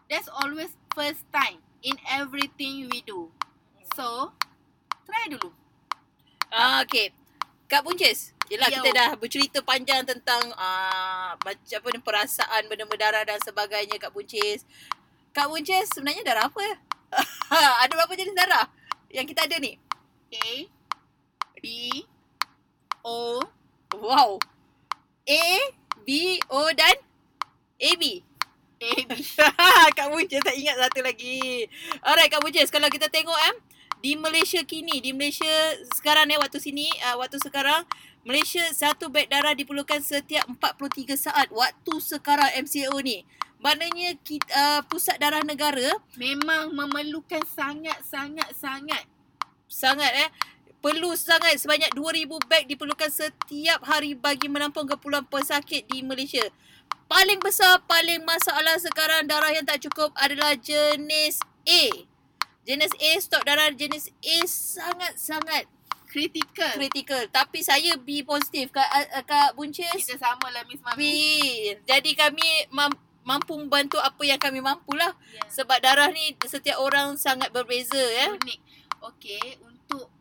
That's 0.07 0.31
always 0.31 0.71
first 0.95 1.23
time 1.35 1.59
in 1.83 1.99
everything 2.07 2.87
we 2.87 3.03
do. 3.03 3.31
So, 3.95 4.31
try 5.03 5.27
dulu. 5.27 5.51
Ah, 6.51 6.83
okay. 6.83 7.11
Kak 7.67 7.83
Buncis. 7.83 8.31
Yelah 8.47 8.71
Yo. 8.71 8.79
kita 8.79 8.89
dah 8.95 9.09
bercerita 9.19 9.59
panjang 9.59 10.07
tentang 10.07 10.39
uh, 10.55 11.35
macam 11.35 11.77
apa 11.83 11.87
ni 11.91 11.99
perasaan 11.99 12.63
benda 12.71 12.87
darah 12.95 13.27
dan 13.27 13.39
sebagainya 13.43 13.99
Kak 13.99 14.15
Buncis. 14.15 14.63
Kak 15.35 15.51
Buncis 15.51 15.91
sebenarnya 15.91 16.23
darah 16.23 16.47
apa? 16.47 16.79
ada 17.83 17.91
berapa 17.91 18.15
jenis 18.15 18.35
darah 18.35 18.71
yang 19.11 19.27
kita 19.27 19.43
ada 19.43 19.59
ni? 19.59 19.75
A, 20.31 20.67
B, 21.59 21.67
O, 23.03 23.43
Wow. 23.95 24.39
A, 25.27 25.43
B, 26.03 26.39
O 26.51 26.71
dan 26.75 26.95
AB. 27.79 28.26
A, 28.77 28.91
B. 29.09 29.11
Kak 29.97 30.07
Buncis 30.13 30.41
tak 30.45 30.53
ingat 30.53 30.77
satu 30.77 31.01
lagi. 31.01 31.65
Alright 32.05 32.29
Kak 32.29 32.45
Buncis, 32.45 32.69
kalau 32.69 32.85
kita 32.93 33.09
tengok 33.09 33.37
eh 33.49 33.55
di 33.97 34.13
Malaysia 34.13 34.61
kini, 34.61 35.01
di 35.01 35.09
Malaysia 35.13 35.49
sekarang 35.97 36.29
ni 36.29 36.37
waktu 36.37 36.61
sini, 36.61 36.85
uh, 37.09 37.17
waktu 37.17 37.41
sekarang 37.41 37.81
Malaysia 38.21 38.61
satu 38.69 39.09
beg 39.09 39.31
darah 39.33 39.57
diperlukan 39.57 40.03
setiap 40.05 40.45
43 40.45 41.17
saat 41.17 41.47
waktu 41.49 41.93
sekarang 41.97 42.53
MCO 42.61 42.93
ni. 43.01 43.25
Maknanya 43.57 44.13
kita, 44.21 44.45
uh, 44.53 44.81
pusat 44.85 45.17
darah 45.17 45.41
negara 45.41 45.97
Memang 46.13 46.69
memerlukan 46.77 47.41
sangat-sangat-sangat. 47.49 49.09
sangat 49.67 50.11
eh 50.13 50.29
perlu 50.77 51.17
sangat 51.17 51.57
sebanyak 51.57 51.89
2000 51.91 52.37
beg 52.45 52.69
diperlukan 52.69 53.09
setiap 53.09 53.81
hari 53.83 54.13
bagi 54.13 54.45
menampung 54.45 54.85
keperluan 54.85 55.25
pesakit 55.25 55.89
di 55.89 56.05
Malaysia. 56.05 56.45
Paling 57.07 57.39
besar, 57.39 57.79
paling 57.87 58.19
masalah 58.27 58.75
sekarang 58.83 59.23
darah 59.31 59.55
yang 59.55 59.63
tak 59.63 59.79
cukup 59.79 60.11
adalah 60.19 60.59
jenis 60.59 61.39
A. 61.63 61.83
Jenis 62.67 62.91
A, 62.99 63.11
stok 63.23 63.47
darah 63.47 63.71
jenis 63.71 64.11
A 64.19 64.37
sangat-sangat 64.43 65.71
Critical. 66.11 66.75
kritikal. 66.75 67.23
Tapi 67.31 67.63
saya 67.63 67.95
B 67.95 68.27
positif. 68.27 68.75
Kak, 68.75 68.87
uh, 68.91 69.23
Kak 69.23 69.55
Buncis, 69.55 69.91
Kita 70.03 70.19
sama 70.19 70.51
lah 70.51 70.67
Miss 70.67 70.83
B. 70.83 70.83
Mami. 70.83 71.15
Jadi 71.87 72.11
kami 72.11 72.67
mam- 72.75 72.99
mampu 73.23 73.55
membantu 73.55 73.99
apa 74.03 74.23
yang 74.27 74.39
kami 74.39 74.59
mampulah. 74.59 75.15
Yeah. 75.31 75.63
Sebab 75.63 75.79
darah 75.79 76.11
ni 76.11 76.35
setiap 76.43 76.79
orang 76.83 77.15
sangat 77.15 77.55
berbeza 77.55 77.99
ya. 77.99 78.35
Unik. 78.35 78.59
Okey, 79.03 79.63
untuk 79.63 80.11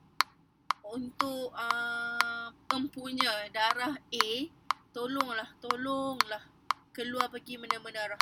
untuk 0.86 1.50
uh, 1.50 2.46
empunya 2.70 3.50
darah 3.50 3.98
A, 3.98 4.28
tolonglah, 4.94 5.50
tolonglah 5.58 6.55
keluar 6.96 7.28
pergi 7.28 7.60
menderma 7.60 7.92
darah. 7.92 8.16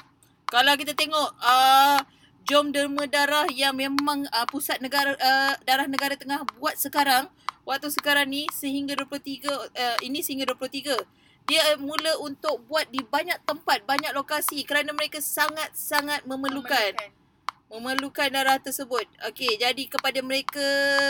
Kalau 0.50 0.74
kita 0.74 0.98
tengok 0.98 1.30
uh, 1.38 2.02
jom 2.42 2.74
derma 2.74 3.06
darah 3.06 3.46
yang 3.54 3.78
memang 3.78 4.26
uh, 4.34 4.46
pusat 4.50 4.82
negara 4.82 5.14
uh, 5.14 5.54
darah 5.62 5.86
negara 5.86 6.18
tengah 6.18 6.42
buat 6.58 6.74
sekarang 6.74 7.30
waktu 7.62 7.88
sekarang 7.94 8.26
ni 8.26 8.50
sehingga 8.50 8.98
23 8.98 9.46
uh, 9.46 9.98
ini 10.02 10.20
sehingga 10.26 10.50
23 10.50 10.98
dia 11.46 11.62
mula 11.78 12.18
untuk 12.18 12.66
buat 12.66 12.88
di 12.90 13.00
banyak 13.04 13.46
tempat 13.46 13.86
banyak 13.86 14.10
lokasi 14.16 14.66
kerana 14.66 14.90
mereka 14.90 15.22
sangat-sangat 15.22 16.26
memerlukan 16.26 16.98
memerlukan 17.68 18.30
darah 18.30 18.60
tersebut. 18.60 19.02
Okey, 19.32 19.58
jadi 19.58 19.82
kepada 19.90 20.22
mereka 20.22 20.62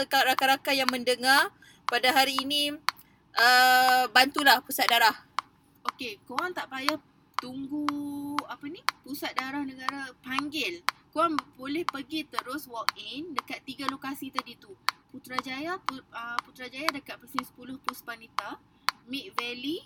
rakan-rakan 0.08 0.74
yang 0.74 0.88
mendengar 0.88 1.52
pada 1.84 2.08
hari 2.14 2.40
ini 2.40 2.72
uh, 3.36 4.08
bantulah 4.14 4.64
pusat 4.64 4.88
darah. 4.88 5.12
Okey, 5.84 6.16
korang 6.24 6.56
tak 6.56 6.72
payah 6.72 6.96
tunggu 7.44 7.84
apa 8.48 8.64
ni? 8.72 8.80
Pusat 9.04 9.36
darah 9.36 9.60
negara 9.60 10.08
panggil. 10.24 10.80
Korang 11.12 11.36
boleh 11.60 11.84
pergi 11.84 12.24
terus 12.24 12.64
walk 12.64 12.96
in 12.96 13.36
dekat 13.36 13.60
tiga 13.68 13.84
lokasi 13.92 14.32
tadi 14.32 14.56
tu. 14.56 14.72
Putrajaya, 15.12 15.76
Pu, 15.78 16.00
uh, 16.00 16.38
Putrajaya 16.42 16.88
dekat 16.90 17.20
presin 17.20 17.44
10 17.44 17.78
Puspanita, 17.84 18.58
Mid 19.06 19.30
Valley, 19.38 19.84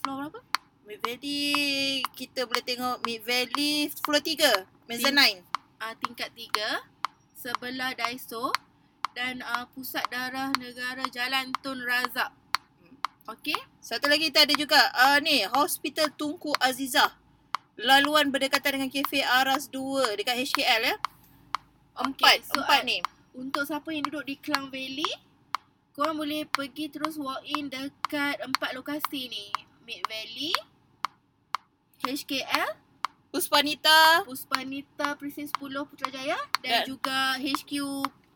floor 0.00 0.30
berapa? 0.30 0.40
Mid 0.88 1.04
Valley 1.04 2.00
kita 2.16 2.48
boleh 2.48 2.64
tengok 2.64 3.02
Mid 3.04 3.20
Valley 3.26 3.92
floor 4.00 4.22
3 4.22 4.88
mezzanine. 4.88 5.44
Uh, 5.82 5.92
tingkat 6.00 6.32
3 6.32 6.80
sebelah 7.36 7.92
Daiso 7.92 8.54
dan 9.12 9.44
uh, 9.44 9.68
Pusat 9.74 10.06
Darah 10.08 10.48
Negara 10.56 11.04
Jalan 11.12 11.52
Tun 11.60 11.82
Razak. 11.84 12.39
Okey? 13.30 13.54
Satu 13.78 14.10
lagi 14.10 14.26
kita 14.34 14.42
ada 14.42 14.54
juga 14.58 14.80
uh, 14.90 15.18
ni 15.22 15.46
Hospital 15.54 16.10
Tunku 16.18 16.50
Azizah. 16.58 17.14
Laluan 17.78 18.34
berdekatan 18.34 18.76
dengan 18.76 18.90
kafe 18.90 19.22
Aras 19.22 19.70
2 19.70 20.18
dekat 20.18 20.34
HKL 20.34 20.82
ya. 20.90 20.96
Empat, 21.94 22.42
Okey, 22.42 22.50
so, 22.50 22.58
empat 22.58 22.80
uh, 22.82 22.86
ni. 22.90 22.98
Untuk 23.38 23.62
siapa 23.70 23.88
yang 23.94 24.02
duduk 24.02 24.26
di 24.26 24.34
Klang 24.34 24.74
Valley, 24.74 25.06
korang 25.94 26.18
boleh 26.18 26.42
pergi 26.50 26.90
terus 26.90 27.14
walk 27.14 27.46
in 27.46 27.70
dekat 27.70 28.42
empat 28.42 28.74
lokasi 28.74 29.30
ni. 29.30 29.46
Mid 29.86 30.02
Valley, 30.10 30.54
HKL, 32.02 32.78
Puspanita 33.30 34.26
Puspanita 34.26 35.14
Presin 35.14 35.46
10 35.46 35.86
Putrajaya 35.86 36.34
Dan- 36.58 36.82
dan, 36.82 36.82
juga 36.82 37.38
HQ 37.38 37.70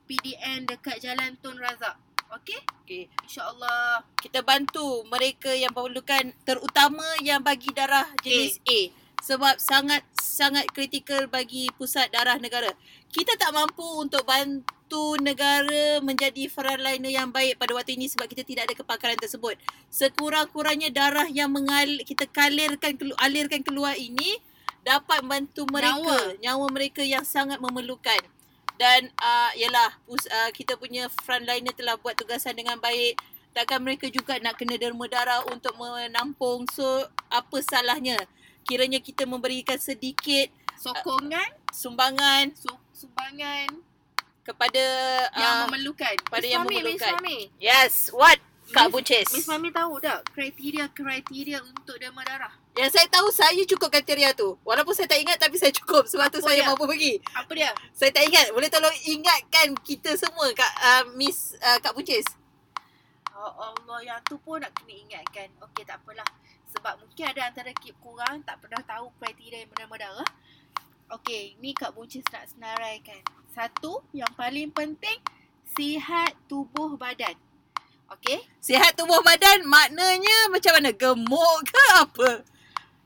PDN 0.06 0.70
dekat 0.70 1.02
Jalan 1.02 1.34
Tun 1.42 1.58
Razak. 1.58 1.98
Okey? 2.32 2.60
Okay. 2.84 3.02
InsyaAllah. 3.24 4.04
Kita 4.20 4.40
bantu 4.40 5.04
mereka 5.08 5.52
yang 5.52 5.72
memerlukan 5.72 6.32
terutama 6.44 7.04
yang 7.20 7.40
bagi 7.40 7.70
darah 7.72 8.08
jenis 8.24 8.60
A. 8.64 8.80
Sebab 9.24 9.56
sangat 9.56 10.04
sangat 10.20 10.68
kritikal 10.74 11.24
bagi 11.30 11.70
pusat 11.80 12.12
darah 12.12 12.36
negara. 12.36 12.68
Kita 13.08 13.38
tak 13.40 13.54
mampu 13.56 13.86
untuk 13.96 14.20
bantu 14.28 15.16
negara 15.16 16.02
menjadi 16.04 16.50
frontliner 16.50 17.08
yang 17.08 17.32
baik 17.32 17.56
pada 17.56 17.72
waktu 17.72 17.96
ini 17.96 18.10
sebab 18.10 18.28
kita 18.28 18.44
tidak 18.44 18.68
ada 18.68 18.74
kepakaran 18.76 19.16
tersebut. 19.16 19.56
Sekurang-kurangnya 19.88 20.92
darah 20.92 21.30
yang 21.30 21.48
mengal 21.48 22.04
kita 22.04 22.28
kalirkan 22.28 22.98
kelu- 23.00 23.16
alirkan 23.16 23.64
keluar 23.64 23.96
ini 23.96 24.36
dapat 24.84 25.24
membantu 25.24 25.64
mereka, 25.72 25.96
nyawa, 25.96 26.18
nyawa 26.44 26.66
mereka 26.68 27.00
yang 27.00 27.24
sangat 27.24 27.56
memerlukan. 27.56 28.20
Dan 28.74 29.10
uh, 29.22 29.50
yalah 29.54 29.94
pus, 30.06 30.26
uh, 30.26 30.50
kita 30.50 30.74
punya 30.74 31.06
frontliner 31.22 31.70
telah 31.72 31.94
buat 31.98 32.18
tugasan 32.18 32.58
dengan 32.58 32.78
baik 32.82 33.14
takkan 33.54 33.78
mereka 33.78 34.10
juga 34.10 34.36
nak 34.42 34.58
kena 34.58 34.74
derma 34.74 35.06
darah 35.06 35.46
untuk 35.46 35.78
menampung. 35.78 36.66
So, 36.74 37.06
apa 37.30 37.62
salahnya? 37.62 38.18
Kiranya 38.66 38.98
kita 38.98 39.24
memberikan 39.24 39.78
sedikit 39.78 40.50
Sokongan, 40.74 41.54
sumbangan 41.70 42.50
su- 42.58 42.82
sumbangan 42.90 43.70
kepada 44.42 44.84
yang 45.38 45.54
uh, 45.54 45.62
memerlukan. 45.70 46.14
pada 46.26 46.42
Miss 46.42 46.52
yang 46.52 46.66
memerlukan. 46.66 47.14
Yes, 47.62 48.10
what? 48.10 48.42
Kak 48.74 48.90
Buncis. 48.90 49.30
Miss 49.30 49.46
Mami 49.46 49.70
tahu 49.70 50.02
tak 50.02 50.26
kriteria-kriteria 50.34 51.62
untuk 51.62 51.94
derma 51.94 52.26
darah? 52.26 52.50
Yang 52.74 52.98
saya 52.98 53.06
tahu 53.06 53.30
saya 53.30 53.62
cukup 53.70 53.86
kriteria 53.86 54.34
tu. 54.34 54.58
Walaupun 54.66 54.90
saya 54.90 55.06
tak 55.06 55.22
ingat 55.22 55.38
tapi 55.38 55.54
saya 55.54 55.70
cukup. 55.70 56.10
Sebab 56.10 56.26
tu 56.26 56.42
Apa 56.42 56.46
saya 56.50 56.58
dia? 56.58 56.66
mampu 56.66 56.84
pergi. 56.90 57.22
Apa 57.30 57.52
dia? 57.54 57.70
Saya 57.94 58.10
tak 58.10 58.26
ingat. 58.26 58.50
Boleh 58.50 58.66
tolong 58.66 58.96
ingatkan 59.06 59.78
kita 59.86 60.18
semua 60.18 60.50
Kak 60.50 60.72
uh, 60.82 61.04
Miss 61.14 61.54
uh, 61.62 61.78
Kak 61.78 61.94
Buncis. 61.94 62.26
Oh 63.34 63.70
Allah, 63.70 63.98
yang 64.02 64.20
tu 64.26 64.34
pun 64.42 64.58
nak 64.58 64.74
kena 64.74 64.94
ingatkan. 64.94 65.46
Okey, 65.70 65.86
tak 65.86 66.02
apalah. 66.02 66.26
Sebab 66.74 66.98
mungkin 66.98 67.30
ada 67.30 67.46
antara 67.46 67.70
kip 67.78 67.94
korang 68.02 68.42
tak 68.42 68.58
pernah 68.58 68.82
tahu 68.82 69.14
kriteria 69.22 69.62
yang 69.62 69.70
bernama 69.70 69.94
darah. 69.94 70.30
Okey, 71.14 71.54
ni 71.62 71.78
Kak 71.78 71.94
Buncis 71.94 72.26
nak 72.34 72.50
senaraikan. 72.50 73.22
Satu, 73.54 74.02
yang 74.10 74.30
paling 74.34 74.74
penting, 74.74 75.22
sihat 75.78 76.34
tubuh 76.50 76.98
badan. 76.98 77.38
Okey? 78.18 78.38
Sihat 78.62 78.94
tubuh 78.94 79.18
badan 79.26 79.66
maknanya 79.66 80.48
macam 80.48 80.72
mana? 80.78 80.90
Gemuk 80.94 81.56
ke 81.66 81.84
apa? 81.98 82.30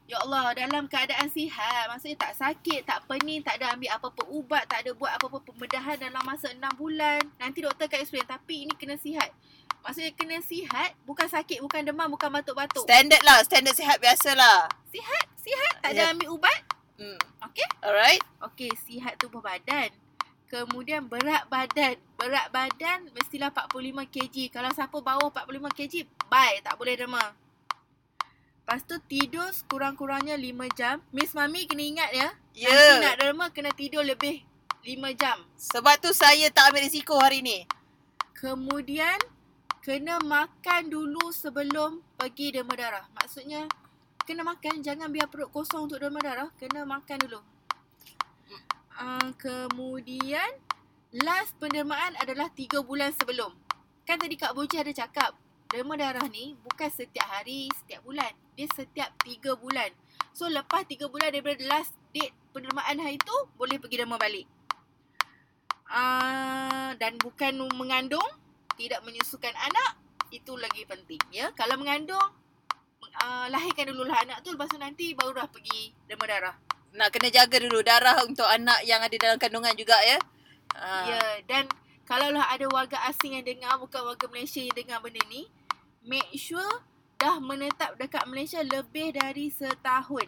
Ya 0.08 0.16
Allah, 0.24 0.56
dalam 0.56 0.88
keadaan 0.88 1.28
sihat, 1.28 1.84
maksudnya 1.92 2.16
tak 2.16 2.32
sakit, 2.40 2.80
tak 2.88 3.04
pening, 3.04 3.44
tak 3.44 3.60
ada 3.60 3.76
ambil 3.76 3.92
apa-apa 3.92 4.24
ubat, 4.32 4.64
tak 4.64 4.80
ada 4.80 4.96
buat 4.96 5.12
apa-apa 5.12 5.44
pembedahan 5.44 6.00
dalam 6.00 6.24
masa 6.24 6.48
6 6.48 6.64
bulan. 6.80 7.20
Nanti 7.36 7.60
doktor 7.60 7.92
akan 7.92 8.00
explain, 8.00 8.24
tapi 8.24 8.64
ini 8.64 8.72
kena 8.72 8.96
sihat. 8.96 9.28
Maksudnya 9.84 10.16
kena 10.16 10.40
sihat, 10.40 10.96
bukan 11.04 11.28
sakit, 11.28 11.60
bukan 11.60 11.84
demam, 11.84 12.08
bukan 12.08 12.32
batuk-batuk. 12.40 12.88
Standard 12.88 13.20
lah, 13.20 13.44
standard 13.44 13.76
sihat 13.76 14.00
biasa 14.00 14.32
lah. 14.32 14.72
Sihat, 14.88 15.24
sihat, 15.36 15.72
tak 15.84 15.92
ada 15.92 16.16
ambil 16.16 16.40
ubat. 16.40 16.60
Hmm. 16.96 17.20
Okey? 17.44 17.68
Alright. 17.84 18.24
Okey, 18.48 18.72
sihat 18.88 19.20
tubuh 19.20 19.44
badan. 19.44 19.92
Kemudian 20.48 21.04
berat 21.04 21.44
badan. 21.52 22.00
Berat 22.16 22.48
badan 22.48 23.12
mestilah 23.12 23.52
45 23.52 24.08
kg. 24.08 24.36
Kalau 24.48 24.70
siapa 24.72 24.96
bawah 24.96 25.28
45 25.28 25.76
kg, 25.76 25.94
bye, 26.32 26.56
tak 26.64 26.74
boleh 26.80 26.96
demam. 26.96 27.30
Lepas 28.68 28.84
tu 28.84 28.96
tidur 29.08 29.48
sekurang-kurangnya 29.52 30.36
5 30.36 30.72
jam. 30.76 31.00
Miss 31.12 31.32
Mami 31.32 31.64
kena 31.64 31.84
ingat 31.84 32.10
ya. 32.12 32.28
Ya. 32.52 32.68
Nanti 32.68 32.96
nak 33.00 33.16
derma 33.16 33.46
kena 33.52 33.72
tidur 33.72 34.04
lebih 34.04 34.44
5 34.84 35.20
jam. 35.20 35.40
Sebab 35.56 36.00
tu 36.00 36.12
saya 36.16 36.48
tak 36.48 36.72
ambil 36.72 36.84
risiko 36.84 37.16
hari 37.16 37.40
ni. 37.40 37.64
Kemudian 38.36 39.16
kena 39.80 40.20
makan 40.20 40.92
dulu 40.92 41.32
sebelum 41.32 42.04
pergi 42.16 42.60
derma 42.60 42.76
darah. 42.76 43.04
Maksudnya 43.16 43.68
kena 44.28 44.44
makan 44.44 44.84
jangan 44.84 45.08
biar 45.08 45.32
perut 45.32 45.48
kosong 45.48 45.88
untuk 45.88 46.04
derma 46.04 46.20
darah, 46.20 46.52
kena 46.60 46.84
makan 46.84 47.24
dulu. 47.24 47.40
Uh, 48.98 49.30
kemudian 49.38 50.58
last 51.22 51.54
pendermaan 51.62 52.18
adalah 52.18 52.50
3 52.50 52.82
bulan 52.82 53.14
sebelum. 53.14 53.54
Kan 54.02 54.18
tadi 54.18 54.34
Kak 54.34 54.58
Boji 54.58 54.74
ada 54.74 54.90
cakap 54.90 55.38
derma 55.70 55.94
darah 55.94 56.26
ni 56.26 56.58
bukan 56.66 56.90
setiap 56.90 57.30
hari, 57.30 57.70
setiap 57.78 58.02
bulan. 58.02 58.34
Dia 58.58 58.66
setiap 58.74 59.14
3 59.22 59.54
bulan. 59.54 59.94
So 60.34 60.50
lepas 60.50 60.82
3 60.82 61.06
bulan 61.06 61.30
daripada 61.30 61.62
last 61.70 61.94
date 62.10 62.34
pendermaan 62.50 62.98
hari 62.98 63.22
tu 63.22 63.36
boleh 63.54 63.78
pergi 63.78 64.02
derma 64.02 64.18
balik. 64.18 64.50
Uh, 65.86 66.90
dan 66.98 67.22
bukan 67.22 67.54
mengandung, 67.78 68.26
tidak 68.74 68.98
menyusukan 69.06 69.54
anak, 69.54 69.94
itu 70.34 70.58
lagi 70.58 70.82
penting 70.90 71.22
ya. 71.30 71.54
Kalau 71.54 71.78
mengandung, 71.78 72.34
uh, 73.22 73.46
lahirkan 73.46 73.94
dulu 73.94 74.10
lah 74.10 74.26
anak 74.26 74.42
tu 74.42 74.50
lepas 74.50 74.66
tu 74.66 74.76
nanti 74.76 75.14
barulah 75.14 75.46
pergi 75.46 75.94
derma 76.10 76.26
darah. 76.26 76.67
Nak 76.96 77.08
kena 77.12 77.28
jaga 77.28 77.56
dulu 77.60 77.84
darah 77.84 78.24
untuk 78.24 78.46
anak 78.48 78.80
yang 78.84 79.02
ada 79.04 79.16
dalam 79.16 79.36
kandungan 79.36 79.74
juga 79.76 79.96
ya. 80.04 80.18
Ha. 80.78 80.88
Ya, 81.10 81.20
dan 81.44 81.64
kalaulah 82.08 82.48
ada 82.48 82.64
warga 82.70 82.96
asing 83.10 83.36
yang 83.36 83.44
dengar, 83.44 83.76
bukan 83.76 84.00
warga 84.06 84.26
Malaysia 84.30 84.62
yang 84.62 84.76
dengar 84.76 84.98
benda 85.04 85.20
ni, 85.28 85.50
make 86.06 86.28
sure 86.38 86.82
dah 87.18 87.42
menetap 87.42 87.98
dekat 87.98 88.24
Malaysia 88.30 88.62
lebih 88.62 89.12
dari 89.18 89.50
setahun. 89.50 90.26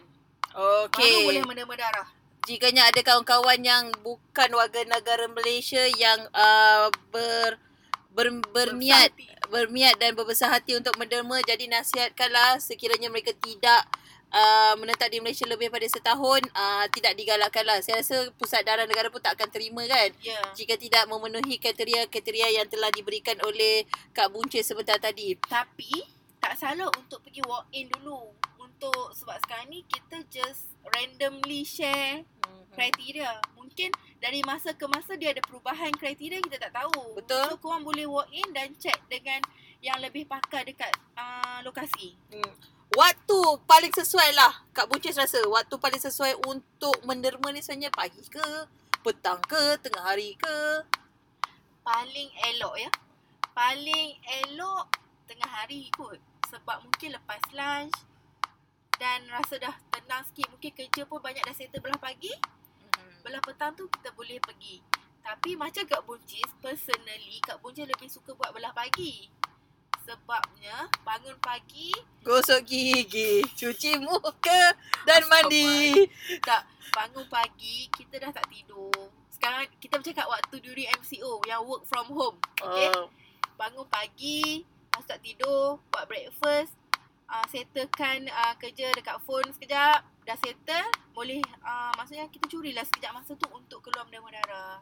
Baru 0.51 0.91
Okey. 0.91 1.23
boleh 1.31 1.43
menerima 1.47 1.75
darah. 1.79 2.07
Jikanya 2.43 2.91
ada 2.91 2.99
kawan-kawan 2.99 3.61
yang 3.63 3.93
bukan 4.03 4.49
warga 4.51 4.83
negara 4.83 5.29
Malaysia 5.31 5.81
yang 5.95 6.19
uh, 6.35 6.91
ber, 7.13 7.55
ber, 8.11 8.27
berniat 8.51 9.13
berniat 9.51 9.99
dan 9.99 10.15
berbesar 10.15 10.47
hati 10.47 10.79
untuk 10.79 10.95
menderma 10.95 11.43
jadi 11.43 11.67
nasihatkanlah 11.67 12.63
sekiranya 12.63 13.11
mereka 13.11 13.35
tidak 13.35 13.83
uh, 14.31 14.73
menetap 14.79 15.11
di 15.11 15.19
Malaysia 15.19 15.45
lebih 15.45 15.69
pada 15.69 15.85
setahun 15.85 16.41
uh, 16.55 16.85
tidak 16.89 17.13
digalakkanlah. 17.19 17.83
Saya 17.83 18.01
rasa 18.01 18.31
pusat 18.39 18.63
darah 18.63 18.87
negara 18.87 19.11
pun 19.11 19.21
tak 19.21 19.37
akan 19.37 19.49
terima 19.51 19.83
kan 19.85 20.09
Ya. 20.23 20.39
jika 20.55 20.75
tidak 20.79 21.07
memenuhi 21.07 21.59
kriteria-kriteria 21.59 22.63
yang 22.63 22.67
telah 22.67 22.89
diberikan 22.89 23.37
oleh 23.43 23.85
Kak 24.15 24.31
Buncis 24.31 24.67
sebentar 24.67 24.97
tadi. 24.97 25.35
Tapi 25.47 26.03
tak 26.41 26.57
salah 26.57 26.89
untuk 26.97 27.21
pergi 27.21 27.43
walk 27.45 27.69
in 27.75 27.91
dulu. 27.91 28.33
Untuk 28.57 29.13
sebab 29.13 29.37
sekarang 29.45 29.69
ni 29.69 29.85
kita 29.85 30.25
just 30.31 30.73
randomly 30.89 31.61
share 31.61 32.25
kriteria. 32.73 33.43
Mungkin 33.59 33.91
dari 34.17 34.41
masa 34.47 34.73
ke 34.73 34.87
masa 34.87 35.13
dia 35.19 35.35
ada 35.35 35.43
perubahan 35.43 35.91
kriteria 35.91 36.39
kita 36.41 36.57
tak 36.57 36.73
tahu. 36.73 37.19
Betul. 37.19 37.45
So 37.51 37.59
korang 37.59 37.83
boleh 37.83 38.07
walk 38.07 38.31
in 38.31 38.47
dan 38.55 38.73
check 38.79 38.97
dengan 39.11 39.43
yang 39.81 39.97
lebih 39.99 40.25
pakar 40.29 40.63
dekat 40.63 40.93
uh, 41.17 41.59
lokasi. 41.65 42.15
Hmm. 42.31 42.53
Waktu 42.91 43.39
paling 43.63 43.93
sesuai 43.95 44.35
lah 44.35 44.51
Kak 44.75 44.91
Buncis 44.91 45.15
rasa 45.15 45.39
Waktu 45.47 45.79
paling 45.79 46.01
sesuai 46.01 46.43
untuk 46.43 46.99
menderma 47.07 47.55
ni 47.55 47.63
sebenarnya 47.63 47.91
pagi 47.95 48.19
ke 48.27 48.43
Petang 48.99 49.39
ke 49.47 49.79
Tengah 49.79 50.03
hari 50.03 50.35
ke 50.35 50.83
Paling 51.81 52.29
elok 52.53 52.77
ya. 52.77 52.91
Paling 53.57 54.21
elok 54.21 54.85
tengah 55.25 55.49
hari 55.49 55.89
kot. 55.89 56.21
Sebab 56.53 56.85
mungkin 56.85 57.17
lepas 57.17 57.41
lunch 57.57 57.97
dan 59.01 59.25
rasa 59.33 59.57
dah 59.57 59.73
tenang 59.89 60.21
sikit. 60.29 60.45
Mungkin 60.53 60.71
kerja 60.77 61.09
pun 61.09 61.17
banyak 61.17 61.41
dah 61.41 61.55
settle 61.57 61.81
belah 61.81 61.97
pagi. 61.97 62.29
Belah 63.25 63.41
petang 63.41 63.73
tu 63.73 63.89
kita 63.89 64.13
boleh 64.13 64.37
pergi. 64.37 64.77
Tapi 65.21 65.57
macam 65.57 65.85
Kak 65.85 66.05
Buncis, 66.05 66.49
personally 66.61 67.41
Kak 67.41 67.61
Buncis 67.65 67.89
lebih 67.89 68.09
suka 68.09 68.37
buat 68.37 68.53
belah 68.53 68.73
pagi. 68.73 69.40
Sebabnya 70.01 70.89
bangun 71.05 71.37
pagi, 71.39 71.93
Gosok 72.25 72.65
gigi 72.65 73.45
Cuci 73.53 74.01
muka 74.01 74.73
Dan 75.05 75.25
mandi 75.29 76.09
tak 76.41 76.65
bangun 76.91 77.25
pagi 77.31 77.87
kita 77.89 78.19
dah 78.19 78.31
tak 78.35 78.45
tidur. 78.51 78.91
Sekarang 79.31 79.65
kita 79.79 79.97
bercakap 79.97 80.27
waktu 80.27 80.55
during 80.61 80.91
MCO 80.91 81.41
yang 81.47 81.63
work 81.63 81.87
from 81.87 82.05
home. 82.11 82.37
Okay? 82.59 82.91
oh. 82.93 83.07
Bangun 83.55 83.87
pagi, 83.87 84.61
lepas 84.67 85.07
tak 85.07 85.23
tidur, 85.23 85.79
buat 85.89 86.05
breakfast, 86.05 86.75
uh, 87.31 87.45
settlekan 87.49 88.27
uh, 88.27 88.53
kerja 88.59 88.91
dekat 88.93 89.17
phone 89.23 89.49
sekejap, 89.55 90.03
dah 90.27 90.37
settle, 90.37 90.89
boleh 91.15 91.41
uh, 91.63 91.91
maksudnya 91.97 92.27
kita 92.29 92.45
curilah 92.51 92.85
sekejap 92.85 93.11
masa 93.15 93.33
tu 93.39 93.47
untuk 93.49 93.81
keluar 93.81 94.05
menderma 94.05 94.29
darah. 94.29 94.77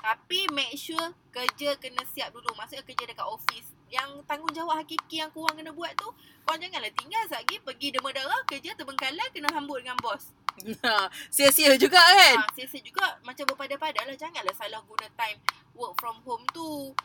Tapi 0.00 0.46
make 0.52 0.76
sure 0.78 1.12
kerja 1.32 1.74
kena 1.80 2.02
siap 2.12 2.30
dulu. 2.30 2.52
Maksudnya 2.54 2.84
kerja 2.86 3.04
dekat 3.08 3.26
office. 3.26 3.68
Yang 3.90 4.22
tanggungjawab 4.26 4.82
hakiki 4.82 5.22
yang 5.22 5.30
korang 5.30 5.54
kena 5.58 5.70
buat 5.70 5.94
tu, 5.94 6.10
korang 6.42 6.58
janganlah 6.58 6.90
tinggal 6.94 7.22
lagi 7.30 7.56
pergi 7.62 7.94
derma 7.94 8.10
darah, 8.10 8.42
kerja 8.46 8.74
terbengkalai, 8.74 9.30
kena 9.30 9.50
hambut 9.54 9.82
dengan 9.82 9.98
bos. 10.02 10.34
Ha, 10.82 11.12
Sia-sia 11.34 11.76
juga 11.76 12.00
kan 12.00 12.40
Ha, 12.40 12.48
sia-sia 12.56 12.80
juga 12.80 13.20
macam 13.22 13.44
berpada-pada 13.44 14.08
lah. 14.08 14.16
Janganlah 14.16 14.54
salah 14.56 14.80
guna 14.88 15.06
time 15.14 15.38
work 15.76 15.94
from 16.00 16.16
home 16.24 16.44
tu. 16.50 16.96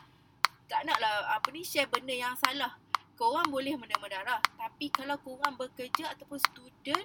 Tak 0.66 0.88
nak 0.88 0.98
lah 0.98 1.36
apa 1.36 1.52
ni 1.52 1.60
share 1.60 1.88
benda 1.90 2.16
yang 2.16 2.32
salah. 2.40 2.80
Korang 3.14 3.52
boleh 3.52 3.76
menerima 3.76 4.06
darah. 4.08 4.40
Tapi 4.56 4.88
kalau 4.88 5.20
korang 5.20 5.54
bekerja 5.60 6.16
ataupun 6.16 6.40
student, 6.40 7.04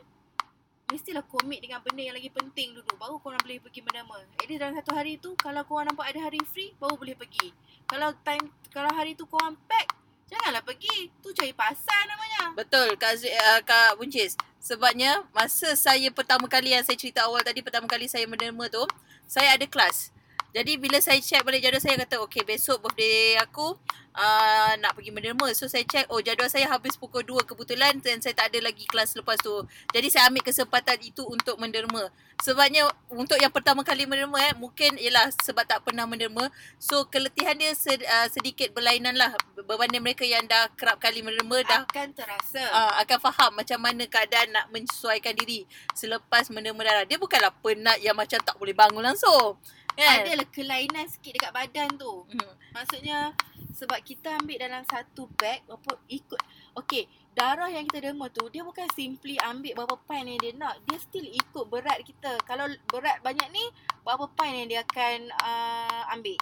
mestilah 0.88 1.23
komit 1.28 1.60
dengan 1.60 1.84
benda 1.84 2.00
yang 2.00 2.15
lagi 2.15 2.32
penting 2.32 2.76
dulu. 2.76 2.91
Baru 2.95 3.15
korang 3.19 3.39
boleh 3.43 3.60
pergi 3.60 3.84
menerima. 3.84 4.17
At 4.39 4.47
least 4.47 4.60
dalam 4.63 4.76
satu 4.80 4.91
hari 4.95 5.19
tu, 5.19 5.36
kalau 5.36 5.62
korang 5.67 5.91
nampak 5.91 6.08
ada 6.12 6.32
hari 6.32 6.39
free, 6.47 6.71
baru 6.80 6.95
boleh 6.95 7.15
pergi. 7.15 7.52
Kalau 7.88 8.15
time 8.23 8.47
kalau 8.71 8.91
hari 8.95 9.15
tu 9.15 9.28
korang 9.28 9.56
pack, 9.67 9.91
janganlah 10.32 10.63
pergi. 10.63 11.12
Tu 11.19 11.30
cari 11.36 11.52
pasar 11.52 12.02
namanya. 12.08 12.28
Betul 12.58 12.97
Kak, 12.97 13.13
Zui, 13.21 13.30
uh, 13.30 13.62
Kak 13.62 14.02
Buncis 14.02 14.34
Sebabnya 14.58 15.21
Masa 15.30 15.78
saya 15.78 16.10
pertama 16.10 16.50
kali 16.50 16.73
Yang 16.73 16.89
saya 16.89 16.97
cerita 16.97 17.19
awal 17.30 17.45
tadi 17.45 17.62
Pertama 17.62 17.86
kali 17.86 18.10
saya 18.10 18.26
menderma 18.26 18.65
tu 18.65 18.82
Saya 19.30 19.54
ada 19.54 19.65
kelas 19.69 20.10
Jadi 20.58 20.74
bila 20.82 20.98
saya 20.98 21.22
check 21.22 21.46
balik 21.46 21.62
jadual 21.62 21.78
saya 21.78 22.02
kata 22.02 22.17
Okay 22.26 22.41
besok 22.41 22.82
birthday 22.82 23.38
aku 23.38 23.78
uh, 24.17 24.74
Nak 24.82 24.98
pergi 24.98 25.13
menderma 25.13 25.54
So 25.54 25.70
saya 25.70 25.86
check 25.86 26.10
Oh 26.10 26.17
jadual 26.17 26.50
saya 26.50 26.65
habis 26.65 26.98
pukul 26.98 27.22
2 27.22 27.46
kebetulan 27.46 28.02
Dan 28.02 28.17
saya 28.26 28.34
tak 28.34 28.50
ada 28.50 28.65
lagi 28.65 28.89
kelas 28.89 29.13
lepas 29.13 29.38
tu 29.38 29.54
Jadi 29.93 30.10
saya 30.10 30.34
ambil 30.34 30.41
kesempatan 30.41 30.98
itu 31.06 31.22
Untuk 31.30 31.62
menderma 31.62 32.10
Sebabnya 32.41 32.89
Untuk 33.13 33.38
yang 33.38 33.54
pertama 33.54 33.86
kali 33.86 34.10
menderma 34.10 34.50
eh, 34.50 34.58
Mungkin 34.58 34.98
ialah 34.98 35.30
Sebab 35.46 35.62
tak 35.70 35.86
pernah 35.86 36.10
menderma 36.10 36.50
So 36.82 37.06
keletihan 37.06 37.54
dia 37.54 37.78
sed, 37.78 38.02
uh, 38.02 38.26
sedikit 38.34 38.74
berlainan 38.74 39.13
lah 39.13 39.38
Berbanding 39.54 40.02
mereka 40.02 40.26
yang 40.26 40.41
dah 40.50 40.74
kerap 40.74 40.98
kali 40.98 41.22
menderma 41.22 41.62
Dah 41.70 41.86
Akan 41.86 42.17
terasa. 42.17 42.65
uh, 42.74 42.98
akan 43.06 43.17
faham 43.30 43.52
macam 43.62 43.78
mana 43.78 44.10
keadaan 44.10 44.50
nak 44.50 44.74
menyesuaikan 44.74 45.38
diri 45.38 45.70
selepas 45.93 46.50
menerima 46.50 46.82
darah. 46.82 47.06
Dia 47.06 47.20
bukanlah 47.20 47.52
penat 47.60 48.00
yang 48.00 48.15
macam 48.15 48.39
tak 48.41 48.56
boleh 48.56 48.74
bangun 48.74 49.04
langsung. 49.04 49.60
Kan? 49.97 50.29
Adalah 50.29 50.47
kelainan 50.53 51.10
sikit 51.10 51.33
dekat 51.33 51.49
badan 51.49 51.89
tu. 51.97 52.23
Hmm. 52.29 52.53
Maksudnya 52.69 53.33
sebab 53.73 53.97
kita 54.05 54.38
ambil 54.38 54.57
dalam 54.62 54.86
satu 54.86 55.25
bag 55.38 55.65
apa 55.65 55.97
ikut 56.10 56.41
okey 56.81 57.05
darah 57.38 57.69
yang 57.69 57.86
kita 57.86 58.10
derma 58.10 58.25
tu 58.33 58.49
dia 58.49 58.65
bukan 58.65 58.89
simply 58.97 59.38
ambil 59.38 59.86
berapa 59.86 59.97
pint 60.05 60.25
yang 60.29 60.39
dia 60.41 60.53
nak. 60.57 60.81
Dia 60.86 60.97
still 61.01 61.25
ikut 61.25 61.65
berat 61.69 62.01
kita. 62.05 62.38
Kalau 62.45 62.69
berat 62.89 63.21
banyak 63.25 63.49
ni 63.49 63.62
berapa 64.05 64.29
pint 64.33 64.55
yang 64.65 64.67
dia 64.69 64.81
akan 64.86 65.17
uh, 65.33 66.13
ambil. 66.13 66.38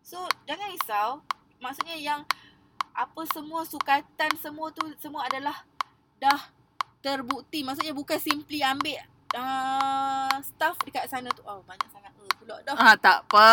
So 0.00 0.24
jangan 0.48 0.72
risau. 0.72 1.10
Maksudnya 1.60 1.96
yang 2.00 2.24
apa 2.96 3.22
semua 3.30 3.62
sukatan 3.68 4.32
semua 4.40 4.72
tu 4.72 4.84
semua 4.96 5.28
adalah 5.28 5.64
dah 6.16 6.40
terbukti. 7.04 7.64
Maksudnya 7.64 7.92
bukan 7.92 8.20
simply 8.20 8.64
ambil 8.64 9.00
uh, 9.36 10.36
stuff 10.40 10.76
dekat 10.84 11.08
sana 11.08 11.32
tu. 11.32 11.44
Oh 11.44 11.64
banyak 11.64 11.88
sangat 11.92 12.12
pula 12.48 12.64
dah 12.64 12.74
Ah 12.80 12.96
tak 12.96 13.28
apa. 13.28 13.50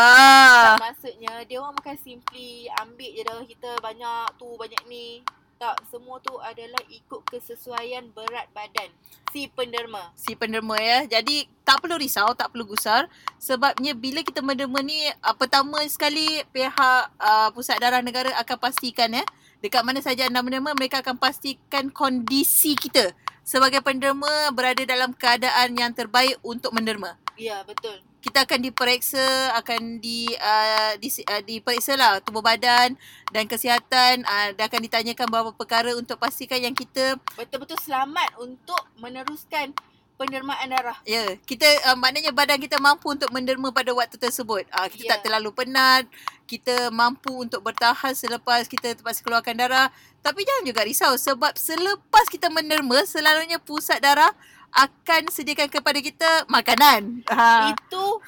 tak 0.72 0.80
maksudnya 0.88 1.44
dia 1.44 1.60
orang 1.60 1.76
bukan 1.76 1.98
simply 2.00 2.72
ambil 2.80 3.12
je 3.12 3.22
dah 3.28 3.44
kita 3.44 3.72
banyak 3.84 4.26
tu 4.40 4.48
banyak 4.56 4.84
ni. 4.88 5.20
Tak, 5.56 5.88
semua 5.88 6.20
tu 6.20 6.36
adalah 6.36 6.84
ikut 6.92 7.24
kesesuaian 7.32 8.12
berat 8.12 8.52
badan 8.52 8.92
si 9.32 9.48
penderma. 9.48 10.12
si 10.12 10.36
penderma 10.36 10.76
ya. 10.76 11.08
Jadi 11.08 11.48
tak 11.64 11.80
perlu 11.80 11.96
risau, 11.96 12.36
tak 12.36 12.52
perlu 12.52 12.68
gusar 12.68 13.08
sebabnya 13.40 13.96
bila 13.96 14.20
kita 14.20 14.44
menderma 14.44 14.84
ni 14.84 15.08
uh, 15.08 15.36
pertama 15.36 15.80
sekali 15.88 16.44
pihak 16.52 17.04
uh, 17.20 17.50
pusat 17.56 17.80
darah 17.80 18.04
negara 18.04 18.36
akan 18.44 18.58
pastikan 18.60 19.16
ya 19.16 19.24
dekat 19.64 19.82
mana 19.88 20.04
saja 20.04 20.28
anda 20.28 20.44
menderma 20.44 20.76
mereka 20.76 21.00
akan 21.00 21.16
pastikan 21.16 21.88
kondisi 21.88 22.76
kita 22.76 23.16
sebagai 23.48 23.80
penderma 23.80 24.52
berada 24.52 24.84
dalam 24.84 25.16
keadaan 25.16 25.72
yang 25.80 25.96
terbaik 25.96 26.36
untuk 26.44 26.76
menderma. 26.76 27.16
Ya, 27.40 27.64
betul. 27.64 28.00
Kita 28.26 28.42
akan 28.42 28.58
diperiksa, 28.58 29.54
akan 29.54 30.02
di, 30.02 30.26
uh, 30.34 30.98
di 30.98 31.14
uh, 31.30 31.42
diperiksa 31.46 31.94
lah 31.94 32.18
tubuh 32.26 32.42
badan 32.42 32.98
dan 33.30 33.46
kesihatan 33.46 34.26
uh, 34.26 34.50
dan 34.58 34.66
akan 34.66 34.82
ditanyakan 34.82 35.30
beberapa 35.30 35.54
perkara 35.54 35.94
untuk 35.94 36.18
pastikan 36.18 36.58
yang 36.58 36.74
kita 36.74 37.22
Betul-betul 37.38 37.78
selamat 37.78 38.34
untuk 38.42 38.82
meneruskan 38.98 39.78
pendermaan 40.18 40.74
darah. 40.74 40.98
Ya, 41.06 41.22
yeah, 41.22 41.30
kita 41.46 41.70
uh, 41.92 41.98
maknanya 42.02 42.34
badan 42.34 42.58
kita 42.58 42.82
mampu 42.82 43.14
untuk 43.14 43.30
menderma 43.30 43.70
pada 43.70 43.94
waktu 43.94 44.18
tersebut. 44.18 44.66
Uh, 44.74 44.88
kita 44.90 45.06
yeah. 45.06 45.12
tak 45.14 45.20
Ya. 45.22 45.24
terlalu 45.30 45.54
penat, 45.54 46.10
kita 46.50 46.90
mampu 46.90 47.30
untuk 47.30 47.62
bertahan 47.62 48.18
selepas 48.18 48.66
kita 48.66 48.98
terpaksa 48.98 49.22
keluarkan 49.22 49.54
darah. 49.54 49.94
Tapi 50.26 50.42
jangan 50.42 50.66
juga 50.66 50.82
risau 50.82 51.14
sebab 51.14 51.54
selepas 51.54 52.26
kita 52.32 52.50
menderma, 52.50 53.06
selalunya 53.06 53.62
pusat 53.62 54.02
darah 54.02 54.34
akan 54.76 55.32
sediakan 55.32 55.72
kepada 55.72 56.00
kita 56.04 56.30
makanan. 56.52 57.24
Ha. 57.32 57.72
Itu 57.72 58.20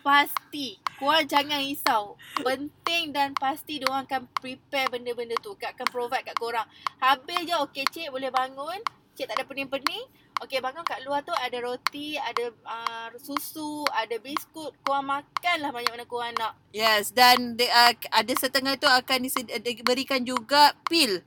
pasti. 0.00 0.80
Korang 0.94 1.26
jangan 1.28 1.60
risau. 1.60 2.16
Penting 2.40 3.12
dan 3.12 3.36
pasti 3.36 3.82
diorang 3.82 4.08
akan 4.08 4.24
prepare 4.40 4.88
benda-benda 4.88 5.36
tu. 5.44 5.52
Kak 5.60 5.76
akan 5.76 5.88
provide 5.92 6.24
kat 6.24 6.36
korang. 6.40 6.64
Habis 7.02 7.44
je, 7.44 7.54
okay 7.60 7.84
cik 7.84 8.08
boleh 8.08 8.32
bangun. 8.32 8.80
Cik 9.12 9.28
tak 9.28 9.36
ada 9.36 9.44
pening-pening. 9.44 10.06
Okay 10.34 10.58
bangun 10.58 10.82
kat 10.82 11.02
luar 11.06 11.22
tu 11.22 11.30
ada 11.30 11.58
roti, 11.62 12.18
ada 12.18 12.50
uh, 12.66 13.06
susu, 13.20 13.86
ada 13.90 14.16
biskut. 14.22 14.72
Korang 14.86 15.06
makanlah 15.06 15.70
banyak 15.70 15.92
mana 15.92 16.06
korang 16.06 16.34
nak. 16.38 16.56
Yes, 16.74 17.14
dan 17.14 17.58
de, 17.58 17.66
uh, 17.70 17.94
ada 18.10 18.32
setengah 18.34 18.74
itu 18.78 18.88
akan 18.88 19.28
diberikan 19.62 20.22
juga 20.22 20.74
pil. 20.88 21.22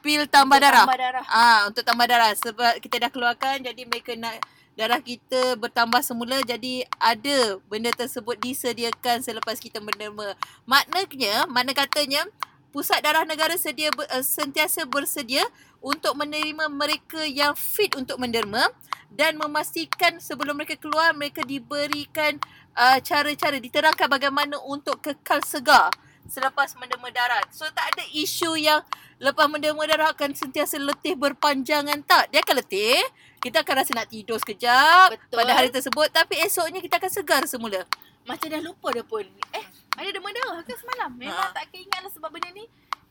Pil 0.00 0.24
tambah 0.28 0.56
Untuk 0.56 0.64
darah. 0.64 0.84
Tambah 0.88 1.00
darah. 1.00 1.24
Ah, 1.28 1.60
untuk 1.68 1.84
tambah 1.84 2.06
darah 2.08 2.32
sebab 2.32 2.72
kita 2.80 2.96
dah 3.06 3.10
keluarkan 3.12 3.60
jadi 3.60 3.82
mereka 3.84 4.16
nak 4.16 4.40
darah 4.78 4.96
kita 4.96 5.60
bertambah 5.60 6.00
semula 6.00 6.40
jadi 6.40 6.88
ada 6.96 7.60
benda 7.68 7.92
tersebut 7.92 8.40
disediakan 8.40 9.20
selepas 9.20 9.60
kita 9.60 9.76
menderma. 9.76 10.32
Maknanya, 10.64 11.44
mana 11.52 11.76
katanya 11.76 12.24
Pusat 12.70 13.02
Darah 13.02 13.26
Negara 13.26 13.58
sedia 13.58 13.90
uh, 13.90 14.22
sentiasa 14.22 14.86
bersedia 14.86 15.42
untuk 15.82 16.14
menerima 16.14 16.70
mereka 16.70 17.18
yang 17.26 17.58
fit 17.58 17.90
untuk 17.98 18.14
menderma 18.22 18.62
dan 19.10 19.34
memastikan 19.34 20.22
sebelum 20.22 20.54
mereka 20.54 20.78
keluar 20.78 21.10
mereka 21.10 21.42
diberikan 21.42 22.38
uh, 22.78 23.02
cara-cara 23.02 23.58
diterangkan 23.58 24.06
bagaimana 24.06 24.54
untuk 24.62 25.02
kekal 25.02 25.42
segar 25.42 25.90
selepas 26.30 26.78
menderma 26.78 27.10
darah. 27.10 27.42
So 27.50 27.66
tak 27.74 27.90
ada 27.90 28.06
isu 28.14 28.54
yang 28.54 28.86
lepas 29.20 29.46
menderma 29.46 29.84
darah 29.84 30.10
akan 30.10 30.32
sentiasa 30.32 30.76
letih 30.76 31.14
berpanjangan 31.14 32.00
tak. 32.02 32.28
Dia 32.28 32.40
akan 32.40 32.56
letih. 32.58 32.98
Kita 33.36 33.60
akan 33.60 33.74
rasa 33.78 33.92
nak 33.94 34.08
tidur 34.08 34.36
sekejap 34.36 35.14
Betul. 35.14 35.36
pada 35.38 35.52
hari 35.54 35.68
tersebut 35.68 36.08
tapi 36.10 36.36
esoknya 36.38 36.76
kita 36.78 36.96
akan 36.96 37.08
segar 37.08 37.42
semula. 37.44 37.84
Macam 38.24 38.48
dah 38.48 38.60
lupa 38.60 38.88
dah 38.90 39.00
pun. 39.02 39.24
Eh, 39.50 39.64
ada 39.94 40.08
demam 40.08 40.28
darah 40.30 40.60
ke 40.60 40.72
semalam? 40.74 41.08
Memang 41.10 41.48
Ha. 41.48 41.54
tak 41.54 41.72
ingat 41.72 42.00
lah 42.00 42.10
sebab 42.10 42.28
benda 42.28 42.48
ni 42.50 42.68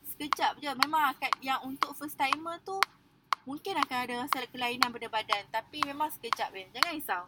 sekejap 0.08 0.58
je. 0.58 0.70
Memang 0.76 1.10
akan 1.10 1.30
yang 1.40 1.58
untuk 1.62 1.90
first 1.94 2.14
timer 2.14 2.62
tu 2.62 2.78
mungkin 3.42 3.74
akan 3.76 3.96
ada 4.00 4.14
rasa 4.22 4.46
kelainan 4.46 4.88
pada 4.88 5.06
badan. 5.08 5.42
Tapi 5.48 5.82
memang 5.82 6.10
sekejap 6.10 6.50
je. 6.52 6.64
Jangan 6.70 6.90
risau. 6.92 7.22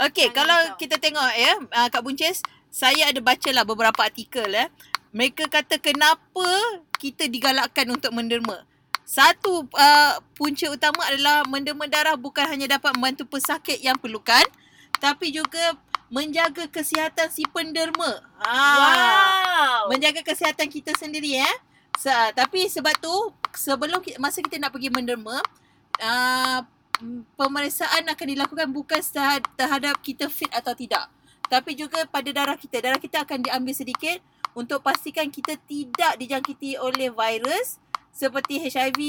Okey, 0.00 0.26
Jangan 0.26 0.34
kalau 0.34 0.58
risau. 0.58 0.78
kita 0.78 0.96
tengok 0.98 1.30
ya, 1.32 1.52
uh, 1.60 1.88
Kak 1.88 2.02
Buncis, 2.02 2.42
saya 2.70 3.06
ada 3.06 3.20
bacalah 3.20 3.62
beberapa 3.62 4.00
artikel 4.00 4.48
ya. 4.48 4.66
Mereka 5.12 5.44
kata 5.52 5.76
kenapa 5.76 6.48
kita 6.96 7.28
digalakkan 7.28 7.84
untuk 7.92 8.10
menderma. 8.16 8.64
Satu 9.04 9.68
uh, 9.68 10.14
punca 10.32 10.72
utama 10.72 11.04
adalah 11.04 11.44
menderma 11.44 11.84
darah 11.84 12.16
bukan 12.16 12.48
hanya 12.48 12.80
dapat 12.80 12.96
membantu 12.96 13.28
pesakit 13.28 13.76
yang 13.84 14.00
perlukan, 14.00 14.40
tapi 14.96 15.28
juga 15.28 15.76
menjaga 16.08 16.64
kesihatan 16.64 17.28
si 17.28 17.44
penderma. 17.44 18.24
Ha. 18.40 18.52
Wow. 18.56 19.80
Menjaga 19.92 20.24
kesihatan 20.24 20.64
kita 20.72 20.96
sendiri 20.96 21.36
eh. 21.44 21.56
Sa- 22.00 22.32
tapi 22.32 22.72
sebab 22.72 22.96
tu 22.96 23.12
sebelum 23.52 24.00
kita, 24.00 24.16
masa 24.16 24.40
kita 24.40 24.56
nak 24.56 24.72
pergi 24.72 24.88
menderma 24.88 25.44
uh, 26.00 26.60
pemeriksaan 27.36 28.08
akan 28.08 28.26
dilakukan 28.32 28.68
bukan 28.72 29.00
terhadap 29.60 30.00
kita 30.00 30.32
fit 30.32 30.48
atau 30.56 30.72
tidak. 30.72 31.04
Tapi 31.52 31.76
juga 31.76 32.08
pada 32.08 32.32
darah 32.32 32.56
kita. 32.56 32.80
Darah 32.80 33.00
kita 33.02 33.28
akan 33.28 33.44
diambil 33.44 33.76
sedikit 33.76 34.24
untuk 34.52 34.84
pastikan 34.84 35.28
kita 35.32 35.56
tidak 35.64 36.20
dijangkiti 36.20 36.76
oleh 36.76 37.08
virus 37.08 37.80
seperti 38.12 38.60
HIV, 38.60 39.00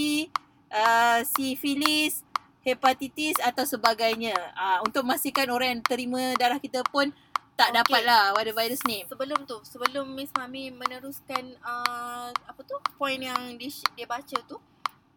uh, 0.72 1.20
sifilis, 1.28 2.24
hepatitis 2.64 3.36
atau 3.44 3.68
sebagainya. 3.68 4.36
Uh, 4.56 4.80
untuk 4.88 5.04
memastikan 5.04 5.52
orang 5.52 5.80
yang 5.80 5.84
terima 5.84 6.32
darah 6.40 6.58
kita 6.58 6.82
pun 6.88 7.12
tak 7.54 7.70
Okey. 7.70 7.78
dapat 7.84 8.02
lah 8.08 8.34
ada 8.34 8.52
virus 8.56 8.82
ni. 8.88 9.06
Sebelum 9.06 9.46
tu, 9.46 9.60
sebelum 9.68 10.10
Miss 10.16 10.32
Mami 10.34 10.74
meneruskan 10.74 11.54
uh, 11.62 12.32
apa 12.32 12.62
tu 12.66 12.80
poin 12.98 13.20
yang 13.20 13.60
dia, 13.60 13.70
dia 13.94 14.08
baca 14.08 14.38
tu. 14.48 14.58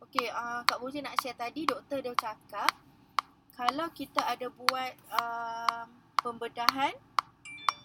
Okey, 0.05 0.29
uh, 0.29 0.61
Kak 0.67 0.83
Boja 0.83 1.01
nak 1.01 1.17
share 1.23 1.39
tadi 1.39 1.65
doktor 1.65 2.03
dia 2.03 2.13
cakap 2.13 2.71
kalau 3.57 3.89
kita 3.97 4.21
ada 4.21 4.53
buat 4.53 4.93
uh, 5.17 5.89
pembedahan 6.21 6.93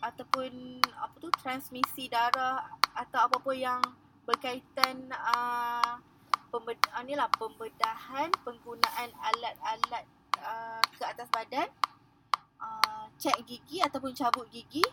ataupun 0.01 0.81
apa 0.97 1.15
tu 1.21 1.29
transmisi 1.39 2.09
darah 2.09 2.65
atau 2.97 3.29
apa-apa 3.29 3.53
yang 3.53 3.81
berkaitan 4.25 5.09
uh, 5.13 5.97
pembed 6.49 6.77
uh, 6.91 7.01
ni 7.05 7.13
lah 7.15 7.29
pembedahan 7.37 8.29
penggunaan 8.43 9.09
alat-alat 9.15 10.05
uh, 10.41 10.81
ke 10.97 11.03
atas 11.05 11.29
badan 11.29 11.69
uh, 12.59 13.05
cek 13.21 13.45
gigi 13.45 13.79
ataupun 13.81 14.11
cabut 14.17 14.49
gigi 14.49 14.83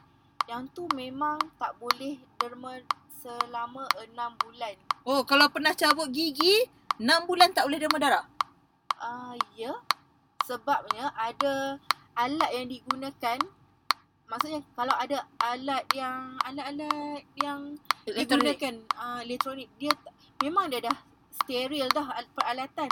yang 0.49 0.64
tu 0.73 0.88
memang 0.97 1.37
tak 1.61 1.77
boleh 1.77 2.16
derma 2.40 2.81
selama 3.21 3.85
6 4.01 4.16
bulan. 4.40 4.75
Oh, 5.05 5.21
kalau 5.29 5.53
pernah 5.53 5.77
cabut 5.77 6.09
gigi, 6.09 6.64
6 6.97 7.05
bulan 7.29 7.53
tak 7.53 7.68
boleh 7.68 7.77
derma 7.77 7.99
darah? 8.01 8.25
Uh, 8.97 9.37
ya. 9.53 9.77
Sebabnya 10.49 11.12
ada 11.12 11.77
alat 12.16 12.51
yang 12.57 12.66
digunakan 12.73 13.38
maksudnya 14.29 14.61
kalau 14.77 14.93
ada 14.95 15.25
alat 15.41 15.85
yang 15.97 16.37
alat-alat 16.45 17.25
yang 17.41 17.75
digunakan 18.05 18.75
uh, 18.95 19.21
elektronik 19.25 19.69
dia 19.81 19.93
memang 20.41 20.69
dia 20.69 20.85
dah 20.85 20.97
steril 21.33 21.88
dah 21.91 22.07
al- 22.12 22.33
peralatan 22.33 22.88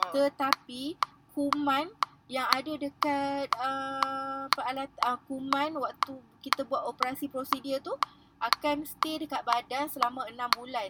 Oh. 0.00 0.16
tetapi 0.16 0.96
kuman 1.36 1.84
yang 2.24 2.48
ada 2.48 2.72
dekat 2.72 3.52
uh, 3.58 4.48
peralatan 4.48 4.96
uh, 5.04 5.20
kuman 5.28 5.76
waktu 5.76 6.16
kita 6.40 6.64
buat 6.64 6.88
operasi 6.88 7.28
prosedur 7.28 7.84
tu 7.84 7.92
akan 8.40 8.88
stay 8.88 9.20
dekat 9.20 9.44
badan 9.44 9.92
selama 9.92 10.24
6 10.24 10.40
bulan. 10.56 10.88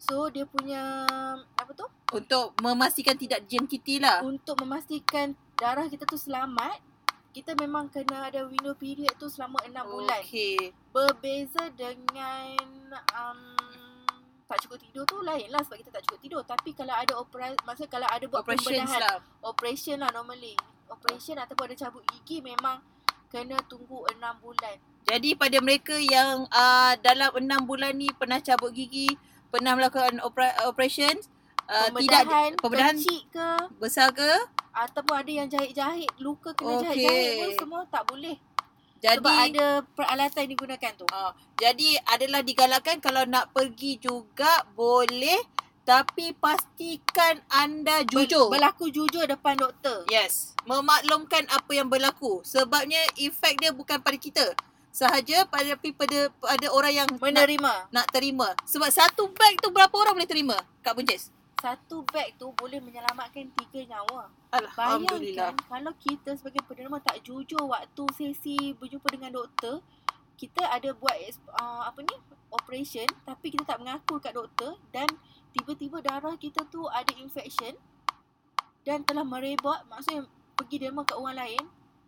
So 0.00 0.32
dia 0.32 0.48
punya 0.48 1.04
apa 1.52 1.68
tu? 1.76 1.84
Untuk 2.16 2.56
memastikan 2.64 3.12
tidak 3.12 3.44
dijangkiti 3.44 4.00
lah. 4.00 4.24
Untuk 4.24 4.56
memastikan 4.64 5.36
darah 5.60 5.84
kita 5.92 6.08
tu 6.08 6.16
selamat, 6.16 6.80
kita 7.36 7.52
memang 7.52 7.92
kena 7.92 8.32
ada 8.32 8.48
window 8.48 8.72
period 8.72 9.12
tu 9.20 9.28
selama 9.28 9.60
6 9.60 9.76
bulan. 9.76 10.24
Okey. 10.24 10.72
Berbeza 10.88 11.68
dengan 11.76 12.56
um, 13.12 13.40
tak 14.48 14.64
cukup 14.64 14.80
tidur 14.80 15.04
tu 15.04 15.20
lain 15.20 15.44
lah 15.52 15.60
sebab 15.60 15.76
kita 15.84 15.92
tak 15.92 16.08
cukup 16.08 16.20
tidur. 16.24 16.40
Tapi 16.48 16.72
kalau 16.72 16.96
ada 16.96 17.12
operasi, 17.20 17.60
maksudnya 17.68 17.92
kalau 17.92 18.08
ada 18.08 18.24
buat 18.24 18.40
Operations 18.40 18.88
pembedahan 18.88 19.00
lah. 19.04 19.16
operation 19.44 19.96
lah 20.00 20.10
normally. 20.16 20.56
Operation 20.88 21.36
ataupun 21.36 21.68
ada 21.68 21.76
cabut 21.76 22.02
gigi 22.08 22.40
memang 22.40 22.80
kena 23.28 23.60
tunggu 23.68 24.08
6 24.08 24.16
bulan. 24.40 24.76
Jadi 25.04 25.36
pada 25.36 25.58
mereka 25.60 25.92
yang 26.00 26.48
uh, 26.48 26.92
dalam 27.04 27.36
6 27.36 27.68
bulan 27.68 27.92
ni 27.92 28.08
pernah 28.16 28.40
cabut 28.40 28.72
gigi, 28.72 29.12
pernah 29.52 29.76
melakukan 29.76 30.24
opera- 30.24 30.56
operation, 30.64 31.20
uh, 31.66 31.88
Pembedahan, 31.90 32.50
tidak 32.54 32.62
pembedahan 32.62 32.96
kecil 32.96 33.20
ke 33.30 33.48
besar 33.78 34.08
ke? 34.14 34.30
ataupun 34.76 35.14
ada 35.16 35.32
yang 35.32 35.48
jahit-jahit, 35.48 36.10
luka 36.20 36.52
kena 36.52 36.84
Okey. 36.84 36.84
jahit-jahit 36.84 37.32
pun 37.40 37.50
semua 37.56 37.80
tak 37.88 38.04
boleh. 38.12 38.36
Jadi 39.00 39.20
Sebab 39.20 39.34
ada 39.52 39.66
peralatan 39.92 40.40
yang 40.44 40.52
digunakan 40.56 40.92
tu. 40.96 41.06
uh, 41.12 41.32
jadi 41.56 41.90
adalah 42.08 42.40
digalakkan 42.44 42.96
kalau 43.00 43.24
nak 43.28 43.52
pergi 43.52 44.00
juga 44.00 44.64
boleh 44.72 45.36
tapi 45.86 46.34
pastikan 46.34 47.38
anda 47.46 48.02
jujur. 48.08 48.50
Ber- 48.50 48.58
berlaku 48.58 48.90
jujur 48.90 49.22
depan 49.24 49.54
doktor. 49.54 50.02
Yes, 50.10 50.56
memaklumkan 50.66 51.46
apa 51.46 51.70
yang 51.72 51.86
berlaku. 51.86 52.42
Sebabnya 52.42 52.98
efek 53.14 53.62
dia 53.62 53.70
bukan 53.70 54.02
pada 54.02 54.18
kita 54.18 54.52
sahaja 54.90 55.44
pada 55.46 55.76
pada 55.76 56.18
pada 56.32 56.66
orang 56.72 56.92
yang 57.04 57.08
nak, 57.12 57.20
Menerima. 57.20 57.72
nak 57.92 58.06
terima. 58.10 58.56
Sebab 58.64 58.88
satu 58.88 59.28
beg 59.28 59.60
tu 59.60 59.68
berapa 59.70 59.92
orang 59.92 60.16
boleh 60.18 60.26
terima? 60.28 60.56
Kak 60.80 60.96
Buncis. 60.96 61.35
Satu 61.56 62.04
beg 62.12 62.36
tu 62.36 62.52
boleh 62.52 62.78
menyelamatkan 62.84 63.48
tiga 63.56 63.96
nyawa. 63.96 64.28
Bayangkan 64.76 65.56
kalau 65.56 65.92
kita 65.96 66.36
sebagai 66.36 66.62
penderma 66.68 67.00
tak 67.00 67.24
jujur 67.24 67.64
waktu 67.64 68.04
sesi 68.12 68.76
berjumpa 68.76 69.08
dengan 69.08 69.32
doktor, 69.32 69.80
kita 70.36 70.68
ada 70.68 70.92
buat 70.92 71.16
uh, 71.56 71.88
apa 71.88 72.04
ni 72.04 72.16
operation 72.52 73.08
tapi 73.24 73.50
kita 73.50 73.64
tak 73.64 73.80
mengaku 73.80 74.20
kat 74.20 74.36
doktor 74.36 74.76
dan 74.92 75.08
tiba-tiba 75.56 76.04
darah 76.04 76.36
kita 76.36 76.62
tu 76.68 76.84
ada 76.86 77.10
infection 77.16 77.72
dan 78.84 79.02
telah 79.02 79.24
merebak 79.24 79.82
maksudnya 79.88 80.28
pergi 80.54 80.76
derma 80.86 81.02
kat 81.02 81.16
orang 81.16 81.40
lain 81.40 81.64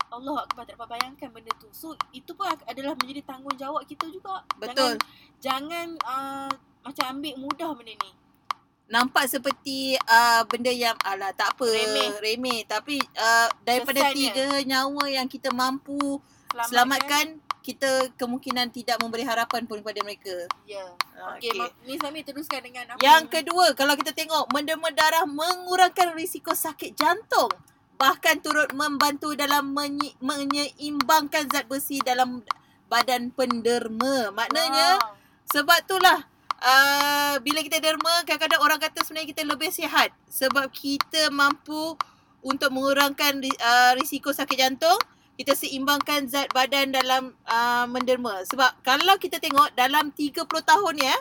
Allah 0.09 0.45
Akbar 0.45 0.65
tak 0.65 0.81
dapat 0.81 0.89
bayangkan 0.97 1.29
benda 1.29 1.53
tu. 1.61 1.69
So 1.69 1.93
itu 2.17 2.33
pun 2.33 2.49
adalah 2.49 2.97
menjadi 2.97 3.29
tanggungjawab 3.29 3.85
kita 3.85 4.09
juga. 4.09 4.41
Betul. 4.57 4.97
Jangan, 4.97 4.97
jangan 5.45 5.87
uh, 6.01 6.51
macam 6.81 7.05
ambil 7.13 7.35
mudah 7.37 7.71
benda 7.77 7.93
ni. 7.93 8.11
Nampak 8.89 9.29
seperti 9.29 9.95
uh, 10.01 10.43
benda 10.49 10.73
yang 10.73 10.97
ala 11.05 11.29
tak 11.31 11.53
apa 11.53 11.65
Remeh. 11.65 12.09
remeh 12.19 12.61
tapi 12.65 12.97
uh, 13.15 13.49
daripada 13.61 14.09
Kesannya. 14.09 14.17
tiga 14.33 14.47
nyawa 14.65 15.05
yang 15.07 15.29
kita 15.29 15.53
mampu 15.53 16.17
Selamatkan. 16.49 16.67
selamatkan 16.67 17.27
kita 17.61 17.91
kemungkinan 18.17 18.73
tidak 18.73 18.97
memberi 18.97 19.29
harapan 19.29 19.69
pun 19.69 19.85
kepada 19.85 20.01
mereka. 20.01 20.49
Ya. 20.65 20.89
Ah, 21.21 21.37
Okey, 21.37 21.53
okay. 21.53 21.69
Miss 21.85 22.01
Ami 22.01 22.25
teruskan 22.25 22.65
dengan 22.65 22.89
apa 22.89 22.97
Yang 22.97 23.29
kedua, 23.29 23.77
kalau 23.77 23.93
kita 23.93 24.17
tengok 24.17 24.49
menderma 24.49 24.89
darah 24.89 25.29
mengurangkan 25.29 26.17
risiko 26.17 26.57
sakit 26.57 26.97
jantung. 26.97 27.53
Bahkan 28.01 28.41
turut 28.41 28.73
membantu 28.73 29.37
dalam 29.37 29.69
menyi- 29.69 30.17
menyeimbangkan 30.19 31.53
zat 31.53 31.69
besi 31.69 32.01
dalam 32.01 32.41
badan 32.89 33.29
penderma. 33.29 34.33
Maknanya, 34.33 34.97
Wow. 34.97 35.13
sebab 35.45 35.85
itulah 35.85 36.25
uh, 36.63 37.35
bila 37.43 37.63
kita 37.63 37.79
derma, 37.79 38.23
kadang-kadang 38.27 38.61
orang 38.63 38.79
kata 38.83 39.03
sebenarnya 39.07 39.31
kita 39.31 39.43
lebih 39.47 39.71
sihat. 39.71 40.11
Sebab 40.31 40.71
kita 40.75 41.31
mampu 41.31 41.95
untuk 42.43 42.71
mengurangkan 42.75 43.43
uh, 43.43 43.93
risiko 43.99 44.31
sakit 44.35 44.59
jantung. 44.59 44.99
Kita 45.39 45.55
seimbangkan 45.55 46.27
zat 46.27 46.51
badan 46.51 46.91
dalam 46.91 47.31
uh, 47.47 47.87
menderma. 47.87 48.43
Sebab 48.51 48.83
kalau 48.83 49.15
kita 49.23 49.39
tengok 49.39 49.71
dalam 49.79 50.11
30 50.11 50.35
tahun 50.43 50.95
eh, 50.99 51.21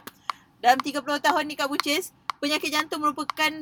dalam 0.58 0.82
30 0.82 1.06
tahun 1.06 1.44
ni 1.46 1.54
Kak 1.54 1.70
Bucis, 1.70 2.18
penyakit 2.42 2.74
jantung 2.74 3.06
merupakan 3.06 3.54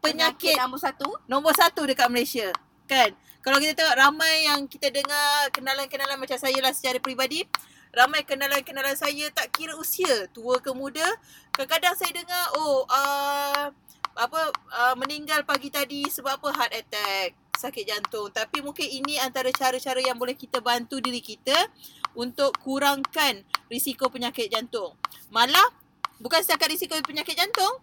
penyakit 0.00 0.56
nombor 0.56 0.80
satu. 0.80 1.08
nombor 1.28 1.52
satu 1.52 1.84
dekat 1.84 2.08
Malaysia. 2.08 2.48
Kan? 2.88 3.12
Kalau 3.44 3.58
kita 3.60 3.76
tengok 3.76 3.96
ramai 3.98 4.48
yang 4.48 4.64
kita 4.64 4.88
dengar 4.88 5.52
kenalan-kenalan 5.52 6.16
macam 6.16 6.38
saya 6.40 6.56
lah 6.62 6.72
secara 6.72 6.96
peribadi, 6.96 7.44
ramai 7.92 8.24
kenalan-kenalan 8.24 8.96
saya 8.96 9.28
tak 9.30 9.52
kira 9.52 9.76
usia, 9.76 10.26
tua 10.32 10.58
ke 10.58 10.72
muda. 10.72 11.04
Kadang-kadang 11.52 11.94
saya 11.94 12.12
dengar, 12.16 12.44
oh, 12.56 12.88
uh, 12.88 13.68
apa 14.12 14.40
uh, 14.52 14.94
meninggal 14.96 15.44
pagi 15.44 15.72
tadi 15.72 16.04
sebab 16.08 16.40
apa 16.40 16.48
heart 16.52 16.72
attack, 16.72 17.36
sakit 17.56 17.84
jantung. 17.84 18.32
Tapi 18.32 18.64
mungkin 18.64 18.88
ini 18.88 19.20
antara 19.20 19.52
cara-cara 19.52 20.00
yang 20.00 20.16
boleh 20.16 20.36
kita 20.36 20.64
bantu 20.64 21.00
diri 21.00 21.20
kita 21.20 21.68
untuk 22.16 22.56
kurangkan 22.60 23.44
risiko 23.68 24.08
penyakit 24.08 24.48
jantung. 24.52 24.96
Malah 25.32 25.72
bukan 26.20 26.40
setakat 26.40 26.72
risiko 26.76 26.96
penyakit 27.04 27.36
jantung, 27.36 27.80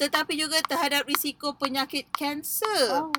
tetapi 0.00 0.36
juga 0.36 0.60
terhadap 0.64 1.04
risiko 1.04 1.56
penyakit 1.56 2.08
kanser. 2.12 3.04
Oh. 3.04 3.12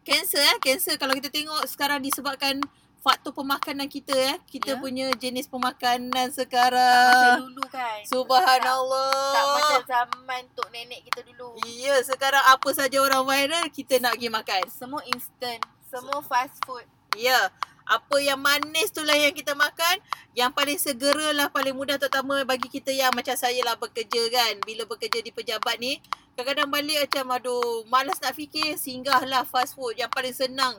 Kanser 0.00 0.42
eh, 0.42 0.58
kanser 0.58 0.96
kalau 0.96 1.12
kita 1.12 1.28
tengok 1.28 1.66
sekarang 1.68 2.00
disebabkan 2.02 2.62
faktor 3.00 3.32
pemakanan 3.32 3.88
kita 3.88 4.12
eh. 4.12 4.36
Kita 4.44 4.74
Ya. 4.74 4.78
punya 4.78 5.06
jenis 5.14 5.44
pemakanan 5.46 6.10
Tak 6.12 6.30
macam 6.30 6.36
sekarang. 6.36 7.36
dulu 7.42 7.64
kan. 7.66 7.98
Subhanallah. 8.04 9.32
Tak 9.32 9.44
macam 9.50 9.80
zaman 9.86 10.42
tok 10.52 10.68
nenek 10.70 11.00
kita 11.04 11.20
dulu. 11.24 11.56
Ya, 11.66 11.96
sekarang 12.00 12.42
apa 12.42 12.68
saja 12.70 12.96
orang 12.98 13.24
viral 13.24 13.66
kita 13.68 13.98
nak 13.98 14.14
pergi 14.14 14.28
makan. 14.28 14.62
Semua 14.68 15.00
instant. 15.06 15.60
Semua 15.86 16.20
fast 16.20 16.56
food. 16.62 16.84
Ya. 17.14 17.48
Apa 17.82 18.22
yang 18.22 18.38
manis 18.38 18.94
tu 18.94 19.02
lah 19.02 19.14
yang 19.14 19.32
kita 19.32 19.50
makan. 19.52 19.98
Yang 20.30 20.50
paling 20.54 20.78
segera 20.78 21.34
lah, 21.34 21.50
paling 21.50 21.74
mudah 21.74 21.98
terutama 21.98 22.38
bagi 22.44 22.70
kita 22.70 22.94
yang 22.94 23.10
macam 23.10 23.34
saya 23.34 23.58
lah 23.66 23.74
bekerja 23.74 24.30
kan. 24.30 24.62
Bila 24.62 24.86
bekerja 24.86 25.18
di 25.18 25.34
pejabat 25.34 25.74
ni, 25.76 25.98
kadang-kadang 26.32 26.70
balik 26.70 27.02
macam 27.02 27.34
aduh, 27.34 27.82
malas 27.90 28.22
nak 28.22 28.38
fikir, 28.38 28.78
singgahlah 28.78 29.42
fast 29.42 29.74
food 29.74 29.98
yang 29.98 30.06
paling 30.06 30.30
senang. 30.30 30.78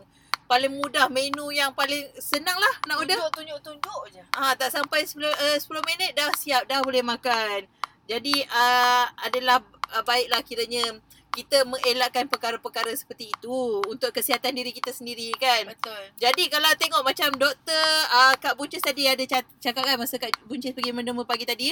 Paling 0.52 0.74
mudah, 0.76 1.08
menu 1.08 1.48
yang 1.56 1.72
paling 1.72 2.12
senang 2.20 2.60
lah 2.60 2.74
nak 2.84 3.00
order. 3.00 3.16
Tunjuk, 3.16 3.32
tunjuk, 3.40 3.60
tunjuk 3.64 4.02
je. 4.12 4.20
Ah, 4.36 4.52
tak 4.52 4.68
sampai 4.68 5.08
10, 5.08 5.32
uh, 5.32 5.56
10 5.56 5.64
minit 5.88 6.12
dah 6.12 6.28
siap, 6.36 6.68
dah 6.68 6.84
boleh 6.84 7.00
makan. 7.00 7.64
Jadi 8.04 8.44
uh, 8.52 9.08
adalah 9.24 9.64
uh, 9.96 10.04
baiklah 10.04 10.44
kiranya 10.44 10.84
kita 11.32 11.64
mengelakkan 11.64 12.28
perkara-perkara 12.28 12.92
seperti 12.92 13.32
itu 13.32 13.80
untuk 13.88 14.12
kesihatan 14.12 14.52
diri 14.52 14.76
kita 14.76 14.92
sendiri 14.92 15.32
kan. 15.40 15.72
Betul. 15.72 16.04
Jadi 16.20 16.52
kalau 16.52 16.68
tengok 16.76 17.02
macam 17.08 17.32
doktor 17.40 17.88
uh, 18.12 18.36
Kak 18.36 18.60
Buncis 18.60 18.84
tadi 18.84 19.08
ada 19.08 19.24
cakap 19.40 19.88
kan 19.88 19.96
masa 19.96 20.20
Kak 20.20 20.36
Buncis 20.44 20.76
pergi 20.76 20.92
menderma 20.92 21.24
pagi 21.24 21.48
tadi. 21.48 21.72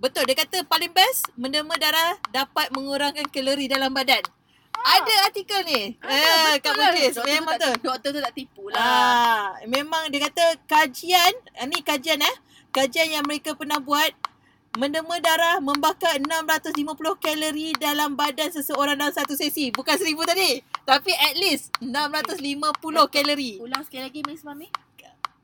Betul 0.00 0.24
dia 0.24 0.34
kata 0.34 0.64
paling 0.64 0.90
best 0.96 1.28
menderma 1.36 1.76
darah 1.76 2.16
dapat 2.32 2.72
mengurangkan 2.72 3.28
kalori 3.28 3.68
dalam 3.68 3.92
badan. 3.92 4.24
Ada 4.74 5.14
artikel 5.26 5.60
ni. 5.62 5.80
eh 5.94 6.56
Kak 6.58 6.72
Buncis 6.72 7.14
Doktor 7.14 7.28
memang 7.28 7.54
tu. 7.54 7.62
tak- 7.68 7.80
Doktor 7.80 8.10
tu 8.10 8.20
tak 8.20 8.34
tipu 8.34 8.62
lah. 8.68 8.80
Ah, 8.80 9.44
memang 9.66 10.08
dia 10.08 10.24
kata 10.24 10.44
kajian, 10.64 11.30
ah, 11.54 11.64
ni 11.64 11.80
kajian 11.80 12.18
eh. 12.18 12.36
Kajian 12.68 13.08
yang 13.10 13.22
mereka 13.22 13.52
pernah 13.52 13.78
buat 13.78 14.10
menderma 14.72 15.20
darah 15.20 15.60
membakar 15.60 16.16
650 16.16 16.72
kalori 17.16 17.76
dalam 17.76 18.16
badan 18.16 18.48
seseorang 18.48 18.96
dalam 18.96 19.12
satu 19.12 19.32
sesi. 19.32 19.68
Bukan 19.68 19.92
1000 19.94 20.24
tadi. 20.24 20.50
Tapi 20.82 21.12
at 21.12 21.36
least 21.36 21.68
650 21.78 22.72
kalori. 23.06 23.60
Ulang 23.60 23.84
sekali 23.84 24.02
lagi 24.02 24.20
Miss 24.24 24.40
Mami. 24.40 24.72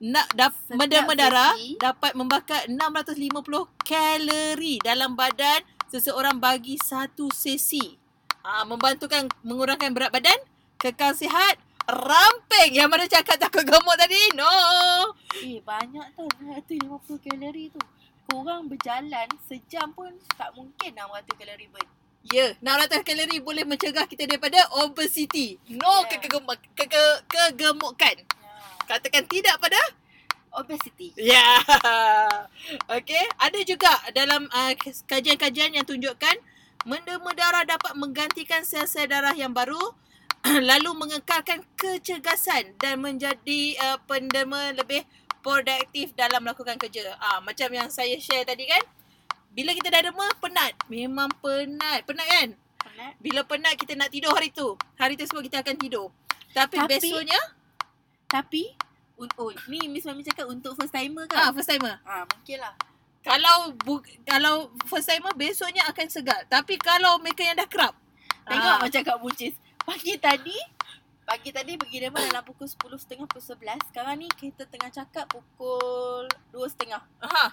Nak 0.01 0.31
dap, 0.33 0.55
Setiap 0.57 0.79
menderma 0.79 1.12
darah 1.12 1.53
sesi. 1.53 1.75
dapat 1.77 2.14
membakar 2.14 2.62
650 2.67 3.45
kalori 3.79 4.79
dalam 4.79 5.12
badan 5.12 5.61
seseorang 5.87 6.38
bagi 6.38 6.75
satu 6.77 7.29
sesi. 7.29 7.99
Ah, 8.42 8.64
membantukan 8.64 9.29
mengurangkan 9.44 9.92
berat 9.92 10.11
badan, 10.14 10.38
kekal 10.81 11.12
sihat, 11.12 11.59
ramping. 11.88 12.77
Yang 12.77 12.88
mana 12.88 13.05
cakap 13.09 13.37
takut 13.40 13.64
gemuk 13.64 13.96
tadi? 13.98 14.20
No. 14.37 14.48
Eh 15.40 15.61
banyak 15.64 16.07
tau 16.16 16.29
150 16.29 17.18
kalori 17.24 17.72
tu. 17.72 17.81
Korang 18.29 18.68
berjalan 18.68 19.29
sejam 19.48 19.88
pun 19.96 20.12
tak 20.37 20.53
mungkin 20.53 20.92
600 20.92 21.33
kalori 21.40 21.66
burn. 21.72 21.88
Ya, 22.29 22.53
600 22.61 23.01
kalori 23.09 23.37
boleh 23.40 23.64
mencegah 23.64 24.05
kita 24.05 24.29
daripada 24.29 24.61
obesity. 24.85 25.57
No 25.72 26.05
Ya. 26.05 26.18
kegemuk, 26.20 26.61
ke, 26.77 26.85
ke, 26.85 27.03
kegemukan. 27.24 28.16
Ya. 28.20 28.53
Katakan 28.85 29.24
tidak 29.29 29.57
pada 29.61 29.81
Obesity. 30.48 31.12
Ya. 31.20 31.61
Okey, 32.96 33.24
ada 33.37 33.59
juga 33.68 33.92
dalam 34.16 34.48
uh, 34.48 34.72
kajian-kajian 35.05 35.77
yang 35.77 35.85
tunjukkan 35.85 36.37
menderma 36.87 37.35
darah 37.35 37.64
dapat 37.67 37.93
menggantikan 37.99 38.62
sel-sel 38.62 39.09
darah 39.11 39.35
yang 39.35 39.51
baru 39.51 39.81
lalu 40.71 40.95
mengekalkan 40.95 41.67
kecergasan 41.75 42.79
dan 42.79 43.03
menjadi 43.03 43.75
uh, 43.83 43.99
penderma 44.07 44.71
lebih 44.71 45.03
produktif 45.43 46.14
dalam 46.14 46.45
melakukan 46.45 46.79
kerja. 46.79 47.14
Ah 47.19 47.43
macam 47.43 47.67
yang 47.71 47.88
saya 47.91 48.14
share 48.19 48.47
tadi 48.47 48.67
kan. 48.69 48.83
Bila 49.51 49.75
kita 49.75 49.91
dah 49.91 50.07
derma 50.07 50.29
penat. 50.38 50.77
Memang 50.87 51.33
penat. 51.43 52.07
Penat 52.07 52.27
kan? 52.31 52.49
Penat. 52.79 53.12
Bila 53.19 53.43
penat 53.43 53.75
kita 53.75 53.99
nak 53.99 54.14
tidur 54.14 54.31
hari 54.31 54.55
tu. 54.55 54.79
Hari 54.95 55.19
tu 55.19 55.27
semua 55.27 55.43
kita 55.43 55.59
akan 55.64 55.75
tidur. 55.75 56.14
Tapi, 56.55 56.79
Tapi- 56.79 56.95
besoknya 56.99 57.41
Tapi 58.29 58.62
oh 59.35 59.51
ni 59.67 59.91
Miss 59.91 60.07
Mami 60.07 60.23
cakap 60.23 60.47
untuk 60.47 60.79
first 60.79 60.95
timer 60.95 61.27
ah 61.35 61.51
kan? 61.51 61.57
first 61.57 61.67
timer. 61.67 61.99
Ah, 62.07 62.23
mungkin 62.23 62.59
lah. 62.62 62.75
Kalau 63.29 63.77
bu, 63.85 64.01
kalau 64.25 64.73
first 64.88 65.05
timer 65.05 65.37
besoknya 65.37 65.85
akan 65.93 66.07
segar. 66.09 66.49
Tapi 66.49 66.81
kalau 66.81 67.21
mereka 67.21 67.45
yang 67.45 67.61
dah 67.61 67.69
kerap. 67.69 67.93
Tengok 68.49 68.75
ah, 68.75 68.81
macam 68.81 69.01
Kak 69.05 69.19
Buncis. 69.21 69.55
Pagi 69.85 70.17
tadi 70.17 70.57
Pagi 71.29 71.53
tadi 71.53 71.77
pergi 71.77 72.01
demo 72.01 72.17
dalam 72.17 72.41
pukul 72.41 72.64
10.30 72.64 73.29
pukul 73.29 73.45
11. 73.45 73.93
Sekarang 73.93 74.17
ni 74.17 74.33
kita 74.33 74.64
tengah 74.64 74.88
cakap 74.88 75.29
pukul 75.29 76.25
2.30. 76.57 76.97
Ha, 77.21 77.53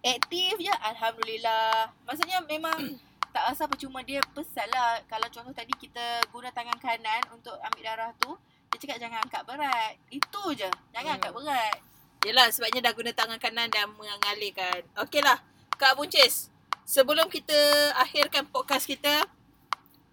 Aktif 0.00 0.56
je. 0.56 0.72
Alhamdulillah. 0.80 1.92
Maksudnya 2.08 2.40
memang 2.48 2.80
tak 3.36 3.44
rasa 3.44 3.68
percuma 3.68 4.00
dia 4.00 4.24
pesan 4.32 4.72
lah. 4.72 5.04
Kalau 5.04 5.28
contoh 5.28 5.52
tadi 5.52 5.76
kita 5.76 6.24
guna 6.32 6.48
tangan 6.48 6.80
kanan 6.80 7.20
untuk 7.36 7.60
ambil 7.60 7.92
darah 7.92 8.10
tu. 8.16 8.32
Dia 8.72 8.88
cakap 8.88 8.96
jangan 9.04 9.20
angkat 9.28 9.42
berat. 9.44 9.92
Itu 10.08 10.42
je. 10.56 10.72
Jangan 10.96 11.12
Hmm. 11.12 11.16
angkat 11.20 11.32
berat. 11.36 11.76
Yelah 12.20 12.52
sebabnya 12.52 12.84
dah 12.84 12.92
guna 12.92 13.16
tangan 13.16 13.40
kanan 13.40 13.72
dan 13.72 13.88
mengalihkan. 13.96 14.84
Okeylah. 15.00 15.40
Kak 15.80 15.96
Buncis. 15.96 16.52
Sebelum 16.84 17.32
kita 17.32 17.56
akhirkan 17.96 18.44
podcast 18.50 18.84
kita 18.84 19.24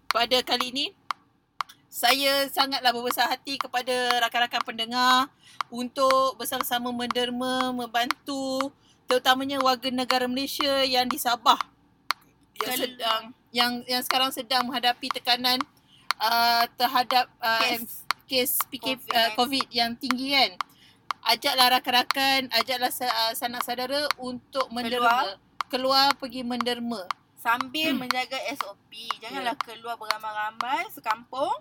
pada 0.08 0.38
kali 0.40 0.72
ini. 0.72 0.86
Saya 1.88 2.44
sangatlah 2.52 2.92
berbesar 2.92 3.32
hati 3.32 3.56
kepada 3.56 4.20
rakan-rakan 4.20 4.60
pendengar 4.60 5.32
untuk 5.72 6.36
bersama-sama 6.36 6.92
menderma, 6.92 7.72
membantu 7.72 8.70
terutamanya 9.08 9.56
warga 9.64 9.88
negara 9.88 10.28
Malaysia 10.28 10.84
yang 10.84 11.08
di 11.08 11.16
Sabah 11.16 11.56
yang 12.60 12.68
Kel- 12.74 12.84
sedang 12.84 13.22
yang 13.48 13.72
yang 13.88 14.02
sekarang 14.04 14.30
sedang 14.34 14.68
menghadapi 14.68 15.08
tekanan 15.08 15.58
uh, 16.20 16.64
terhadap 16.76 17.24
uh, 17.40 17.64
Kes. 17.64 18.04
kes 18.28 18.52
PK, 18.68 19.00
COVID-19. 19.00 19.16
uh, 19.16 19.30
COVID 19.38 19.66
yang 19.72 19.90
tinggi 19.96 20.26
kan. 20.36 20.50
Ajaklah 21.28 21.76
rakan-rakan, 21.76 22.48
ajaklah 22.56 22.88
uh, 22.88 23.32
sanak 23.36 23.60
saudara 23.60 24.08
untuk 24.16 24.64
menderma. 24.72 25.36
Keluar 25.68 26.16
pergi 26.16 26.40
menderma. 26.40 27.04
Sambil 27.36 27.92
menjaga 27.92 28.40
SOP. 28.56 28.88
Janganlah 29.20 29.52
keluar 29.60 30.00
beramai-ramai 30.00 30.88
sekampung 30.88 31.52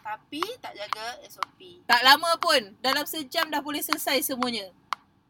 tapi 0.00 0.40
tak 0.62 0.78
jaga 0.78 1.26
SOP. 1.26 1.84
Tak 1.90 2.06
lama 2.06 2.38
pun, 2.38 2.72
dalam 2.78 3.04
sejam 3.04 3.50
dah 3.50 3.58
boleh 3.58 3.82
selesai 3.82 4.22
semuanya. 4.22 4.70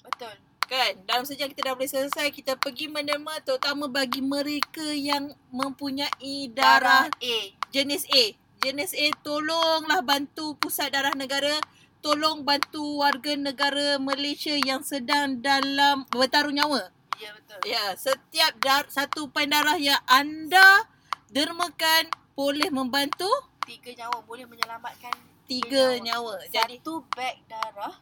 Betul. 0.04 0.36
Kan? 0.70 1.02
Dalam 1.02 1.26
sejam 1.26 1.50
kita 1.50 1.72
dah 1.72 1.74
boleh 1.74 1.90
selesai, 1.90 2.30
kita 2.30 2.54
pergi 2.54 2.86
menderma 2.86 3.42
terutama 3.42 3.90
bagi 3.90 4.22
mereka 4.22 4.84
yang 4.94 5.34
mempunyai 5.50 6.52
darah 6.54 7.10
Darah 7.10 7.26
A. 7.26 7.36
jenis 7.74 8.06
A. 8.12 8.36
Jenis 8.60 8.92
A 8.94 9.06
tolonglah 9.24 10.04
bantu 10.04 10.54
pusat 10.60 10.92
darah 10.94 11.16
negara, 11.16 11.58
tolong 12.00 12.44
bantu 12.44 13.04
warga 13.04 13.36
negara 13.36 14.00
Malaysia 14.00 14.56
yang 14.56 14.80
sedang 14.80 15.40
dalam 15.40 16.08
bertaruh 16.08 16.52
nyawa. 16.52 16.88
Ya 17.20 17.30
betul. 17.36 17.60
Ya, 17.68 17.84
setiap 18.00 18.52
dar, 18.64 18.88
satu 18.88 19.28
pain 19.28 19.52
darah 19.52 19.76
yang 19.76 20.00
anda 20.08 20.88
dermakan 21.28 22.08
boleh 22.32 22.72
membantu 22.72 23.28
Tiga 23.68 23.92
nyawa 23.92 24.24
boleh 24.24 24.48
menyelamatkan 24.48 25.14
tiga 25.46 25.94
Tiga 25.94 26.02
nyawa. 26.02 26.42
Jadi 26.48 26.80
satu 26.80 27.04
beg 27.12 27.36
darah 27.46 27.94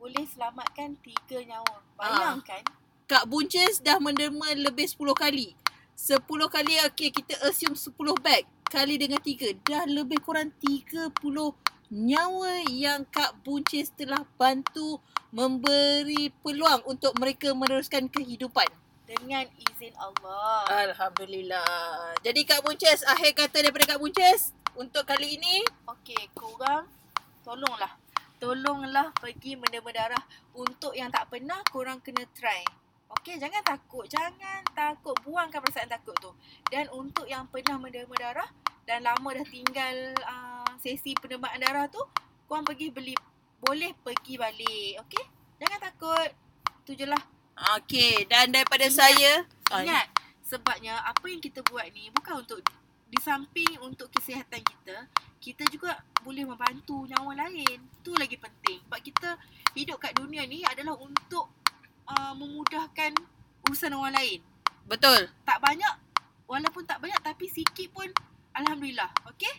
boleh 0.00 0.24
selamatkan 0.24 0.96
tiga 1.04 1.38
nyawa. 1.44 1.76
Ah. 2.00 2.10
Bayangkan. 2.10 2.64
Kak 3.04 3.28
Buncis 3.28 3.84
dah 3.84 4.00
menderma 4.00 4.48
lebih 4.56 4.88
10 4.88 5.12
kali. 5.12 5.52
10 5.94 6.24
kali 6.26 6.74
okey 6.90 7.12
kita 7.12 7.38
assume 7.46 7.76
10 7.76 7.92
bag 8.18 8.48
kali 8.66 8.98
dengan 8.98 9.20
3 9.22 9.54
dah 9.62 9.84
lebih 9.86 10.18
kurang 10.24 10.50
30 10.58 11.12
nyawa 11.92 12.64
yang 12.70 13.04
Kak 13.08 13.44
Buncis 13.44 13.92
telah 13.92 14.24
bantu 14.40 15.00
memberi 15.34 16.30
peluang 16.40 16.86
untuk 16.86 17.12
mereka 17.18 17.52
meneruskan 17.52 18.06
kehidupan. 18.08 18.66
dengan 19.04 19.44
izin 19.60 19.92
Allah. 20.00 20.64
Alhamdulillah. 20.64 22.16
Jadi 22.24 22.40
Kak 22.48 22.64
Buncis, 22.64 23.04
akhir 23.04 23.36
kata 23.36 23.60
daripada 23.60 23.84
Kak 23.84 24.00
Buncis 24.00 24.56
untuk 24.80 25.04
kali 25.04 25.36
ini 25.36 25.60
Okey, 25.84 26.32
korang 26.32 26.88
tolonglah. 27.44 27.92
Tolonglah 28.40 29.12
pergi 29.20 29.60
menderma 29.60 29.92
darah 29.92 30.24
untuk 30.56 30.96
yang 30.96 31.12
tak 31.12 31.28
pernah 31.28 31.60
korang 31.68 32.00
kena 32.00 32.24
try. 32.32 32.64
Okey, 33.20 33.36
jangan 33.36 33.60
takut. 33.62 34.08
Jangan 34.08 34.64
takut. 34.72 35.14
Buangkan 35.22 35.60
perasaan 35.60 35.92
takut 35.92 36.16
tu. 36.18 36.32
Dan 36.72 36.88
untuk 36.90 37.28
yang 37.28 37.44
pernah 37.46 37.76
menderma 37.76 38.16
darah 38.16 38.48
dan 38.84 39.04
lama 39.04 39.28
dah 39.32 39.46
tinggal 39.48 39.96
uh, 40.24 40.70
sesi 40.80 41.16
pendermaan 41.16 41.60
darah 41.60 41.88
tu, 41.88 42.00
korang 42.48 42.64
pergi 42.64 42.92
beli 42.92 43.14
boleh 43.64 43.96
pergi 44.04 44.36
balik. 44.36 45.00
Okey? 45.08 45.24
Jangan 45.60 45.78
takut. 45.80 46.30
Tu 46.84 46.92
je 46.92 47.08
lah. 47.08 47.20
Okey, 47.80 48.28
dan 48.28 48.52
daripada 48.52 48.84
Ingat. 48.84 48.96
saya 48.98 49.32
Ingat 49.72 50.06
sebabnya 50.44 51.00
apa 51.00 51.24
yang 51.26 51.40
kita 51.40 51.64
buat 51.66 51.88
ni 51.96 52.12
bukan 52.12 52.44
untuk 52.44 52.60
di 53.08 53.18
samping 53.22 53.80
untuk 53.80 54.12
kesihatan 54.12 54.60
kita, 54.60 55.08
kita 55.40 55.64
juga 55.72 55.96
boleh 56.20 56.44
membantu 56.44 57.08
nyawa 57.08 57.48
lain. 57.48 57.80
Tu 58.04 58.12
lagi 58.14 58.36
penting. 58.36 58.84
Sebab 58.84 59.00
kita 59.00 59.30
hidup 59.72 59.98
kat 60.02 60.12
dunia 60.18 60.44
ni 60.44 60.60
adalah 60.66 60.98
untuk 61.00 61.48
uh, 62.10 62.32
memudahkan 62.36 63.16
urusan 63.64 63.96
orang 63.96 64.14
lain. 64.14 64.40
betul. 64.84 65.30
Tak 65.48 65.58
banyak 65.64 65.94
walaupun 66.44 66.84
tak 66.84 67.00
banyak 67.00 67.16
tapi 67.24 67.48
sikit 67.48 67.88
pun 67.88 68.08
alhamdulillah. 68.54 69.10
Okey? 69.30 69.54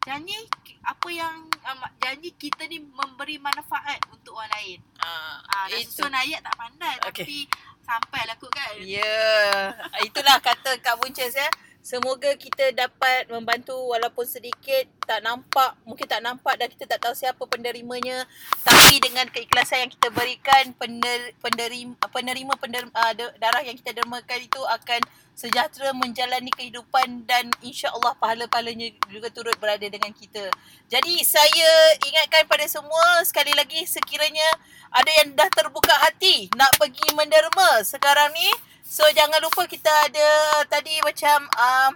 Janji 0.00 0.32
apa 0.80 1.08
yang 1.12 1.44
um, 1.44 1.80
janji 2.00 2.32
kita 2.40 2.64
ni 2.64 2.80
memberi 2.80 3.36
manfaat 3.36 4.00
untuk 4.08 4.32
orang 4.32 4.48
lain. 4.56 4.78
Ah, 4.96 5.44
Ah, 5.44 5.66
dah 5.68 5.76
itu. 5.76 5.92
susun 5.92 6.08
ayat 6.08 6.40
tak 6.40 6.56
pandai 6.56 6.96
Okey. 7.04 7.24
tapi 7.24 7.38
sampailah 7.84 8.36
kot 8.40 8.48
kan. 8.48 8.80
Ya, 8.80 9.04
yeah. 9.04 9.76
itulah 10.06 10.40
kata 10.40 10.80
Kak 10.80 10.96
Buncis 11.02 11.36
ya. 11.36 11.48
Semoga 11.80 12.28
kita 12.36 12.76
dapat 12.76 13.24
membantu 13.32 13.72
walaupun 13.72 14.28
sedikit 14.28 14.84
tak 15.08 15.24
nampak, 15.24 15.80
mungkin 15.88 16.04
tak 16.04 16.20
nampak 16.20 16.60
dan 16.60 16.68
kita 16.68 16.84
tak 16.84 17.00
tahu 17.00 17.16
siapa 17.16 17.40
penderimanya. 17.48 18.28
Tapi 18.68 19.00
dengan 19.00 19.24
keikhlasan 19.32 19.88
yang 19.88 19.92
kita 19.92 20.12
berikan, 20.12 20.76
pener, 20.76 21.32
penderim, 21.40 21.96
penerima 21.96 22.52
pender, 22.60 22.84
uh, 22.92 23.12
darah 23.40 23.64
yang 23.64 23.80
kita 23.80 23.96
dermakan 23.96 24.40
itu 24.44 24.60
akan 24.60 25.00
sejahtera 25.40 25.96
menjalani 25.96 26.52
kehidupan 26.52 27.24
dan 27.24 27.48
insya-Allah 27.64 28.12
pahala-pahalanya 28.20 28.92
juga 29.08 29.32
turut 29.32 29.56
berada 29.56 29.88
dengan 29.88 30.12
kita. 30.12 30.52
Jadi 30.92 31.24
saya 31.24 31.96
ingatkan 32.04 32.44
pada 32.44 32.68
semua 32.68 33.24
sekali 33.24 33.56
lagi 33.56 33.88
sekiranya 33.88 34.44
ada 34.92 35.08
yang 35.24 35.32
dah 35.32 35.48
terbuka 35.48 35.96
hati 36.04 36.52
nak 36.52 36.76
pergi 36.76 37.08
menderma 37.16 37.80
sekarang 37.80 38.28
ni 38.36 38.52
So 38.90 39.06
jangan 39.14 39.38
lupa 39.38 39.70
kita 39.70 39.86
ada 39.86 40.28
tadi 40.66 40.98
macam 41.06 41.46
um, 41.46 41.90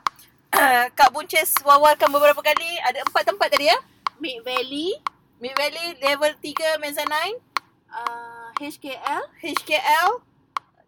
Kak 0.94 1.10
Buncis 1.10 1.58
wawarkan 1.66 2.06
beberapa 2.06 2.38
kali 2.38 2.78
ada 2.86 3.02
empat 3.02 3.26
tempat 3.26 3.50
tadi 3.50 3.66
ya. 3.66 3.74
Mid 4.22 4.46
Valley, 4.46 4.94
Mid 5.42 5.58
Valley 5.58 5.98
level 5.98 6.30
3 6.38 6.78
mezzanine, 6.78 7.42
uh, 7.90 8.54
HKL, 8.62 9.26
HKL 9.42 10.22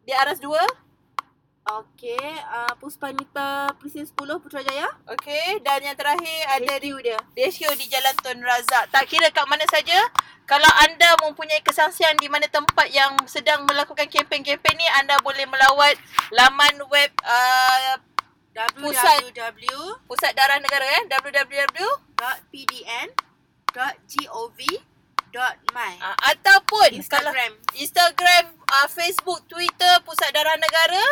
di 0.07 0.15
Aras 0.15 0.39
2. 0.39 0.86
Okey, 1.67 2.23
uh, 2.47 2.79
Puspanita 2.79 3.75
Presiden 3.83 4.07
10 4.07 4.39
Putrajaya. 4.39 4.87
Okey 5.11 5.59
dan 5.67 5.83
yang 5.83 5.99
terakhir 5.99 6.47
ada 6.47 6.79
di 6.79 6.95
HQ 6.95 7.03
dia. 7.03 7.19
DHQ 7.35 7.75
di 7.75 7.91
Jalan 7.91 8.15
Tun 8.23 8.39
Razak. 8.39 8.87
Tak 8.95 9.03
kira 9.11 9.27
kat 9.35 9.51
mana 9.51 9.67
saja, 9.67 9.99
kalau 10.47 10.71
anda 10.87 11.19
mempunyai 11.27 11.59
kesaksian 11.67 12.23
di 12.23 12.31
mana 12.31 12.47
tempat 12.47 12.87
yang 12.95 13.19
sedang 13.27 13.67
melakukan 13.67 14.07
kempen-kempen 14.07 14.79
ni, 14.79 14.87
anda 14.95 15.19
boleh 15.27 15.43
melawat 15.51 15.99
laman 16.31 16.87
web 16.87 17.11
uh, 17.27 17.99
Pusat. 18.79 19.35
www.pdn.gov.my 19.35 20.07
Pusat 20.07 20.33
Darah 20.39 20.63
Negara 20.63 20.87
eh 20.87 21.03
www 21.11 21.77
uh, 26.01 26.17
ataupun 26.33 26.89
kalau 27.11 27.35
Instagram. 27.35 27.53
Instagram, 27.77 28.45
uh, 28.71 28.89
Facebook, 28.89 29.45
Twitter 29.51 30.01
Pusat 30.07 30.31
Darah 30.33 30.57
Negara. 30.57 31.05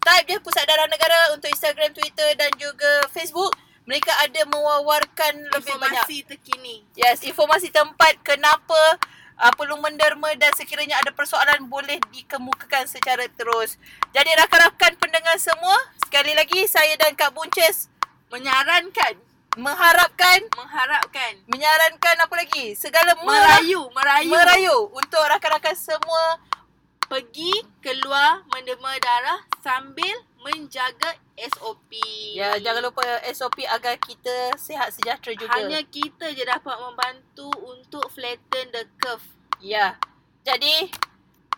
Type 0.00 0.26
je 0.32 0.36
Pusat 0.40 0.64
Darah 0.64 0.88
Negara 0.88 1.36
untuk 1.36 1.52
Instagram, 1.52 1.92
Twitter 1.92 2.32
dan 2.34 2.50
juga 2.56 3.04
Facebook. 3.12 3.52
Mereka 3.84 4.12
ada 4.22 4.42
mewawarkan 4.46 5.50
lebih 5.50 5.74
banyak 5.76 6.04
Informasi 6.06 6.18
terkini. 6.24 6.76
Yes, 6.94 7.26
informasi 7.26 7.74
tempat 7.74 8.16
kenapa 8.22 9.00
uh, 9.40 9.52
perlu 9.56 9.80
menderma 9.80 10.30
dan 10.36 10.52
sekiranya 10.54 11.00
ada 11.00 11.10
persoalan 11.10 11.66
boleh 11.66 11.98
dikemukakan 12.12 12.86
secara 12.86 13.24
terus. 13.34 13.80
Jadi 14.12 14.30
rakan-rakan 14.36 14.94
pendengar 15.00 15.36
semua, 15.40 15.74
sekali 16.04 16.36
lagi 16.36 16.68
saya 16.68 16.94
dan 17.00 17.16
Kak 17.16 17.32
Buncis 17.34 17.90
Menyarankan, 18.30 19.18
mengharapkan, 19.58 20.38
mengharapkan, 20.54 21.34
menyarankan 21.50 22.14
apa 22.22 22.34
lagi? 22.38 22.78
Segala 22.78 23.18
merayu, 23.26 23.90
merayu, 23.90 24.30
merayu 24.30 24.76
untuk 24.94 25.18
rakan-rakan 25.18 25.74
semua 25.74 26.38
pergi 27.10 27.50
keluar 27.82 28.46
menderma 28.54 28.94
darah 29.02 29.42
sambil 29.66 30.14
menjaga 30.46 31.18
SOP. 31.34 31.98
Ya, 32.38 32.54
jangan 32.62 32.86
lupa 32.86 33.02
SOP 33.34 33.66
agar 33.66 33.98
kita 33.98 34.54
sihat 34.54 34.94
sejahtera 34.94 35.34
juga. 35.34 35.50
Hanya 35.58 35.82
kita 35.90 36.30
je 36.30 36.46
dapat 36.46 36.78
membantu 36.78 37.50
untuk 37.66 38.06
flatten 38.14 38.70
the 38.70 38.86
curve. 39.02 39.26
Ya. 39.58 39.98
Jadi 40.46 40.86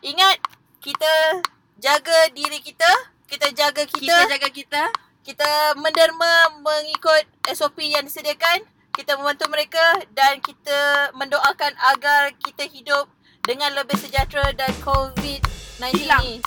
ingat 0.01 0.41
kita 0.81 1.45
jaga 1.79 2.33
diri 2.33 2.59
kita, 2.65 2.89
kita 3.29 3.53
jaga 3.53 3.85
kita, 3.85 4.01
Kita 4.01 4.33
jaga 4.33 4.49
kita. 4.49 4.83
kita 5.23 5.79
menderma 5.79 6.59
mengikut 6.67 7.29
SOP 7.55 7.79
yang 7.87 8.03
disediakan, 8.03 8.67
kita 8.91 9.15
membantu 9.15 9.47
mereka 9.47 10.03
dan 10.11 10.43
kita 10.43 11.15
mendoakan 11.15 11.79
agar 11.95 12.35
kita 12.43 12.67
hidup 12.67 13.07
dengan 13.43 13.75
lebih 13.75 13.99
sejahtera 13.99 14.55
dan 14.55 14.71
COVID-19 14.87 15.83
Hilang. 15.99 16.23
ni 16.23 16.39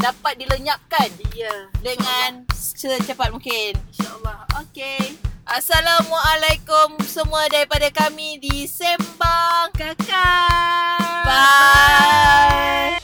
dapat 0.00 0.40
dilenyapkan 0.40 1.12
ya, 1.36 1.68
dengan 1.84 2.48
secepat 2.56 3.28
mungkin. 3.34 3.76
InsyaAllah. 3.92 4.48
Okay. 4.68 5.18
Assalamualaikum 5.48 7.00
semua 7.08 7.48
daripada 7.48 7.88
kami 7.88 8.40
di 8.40 8.68
Sembang 8.68 9.72
Kakak. 9.76 11.24
Bye. 11.24 11.32
Bye. 11.32 12.97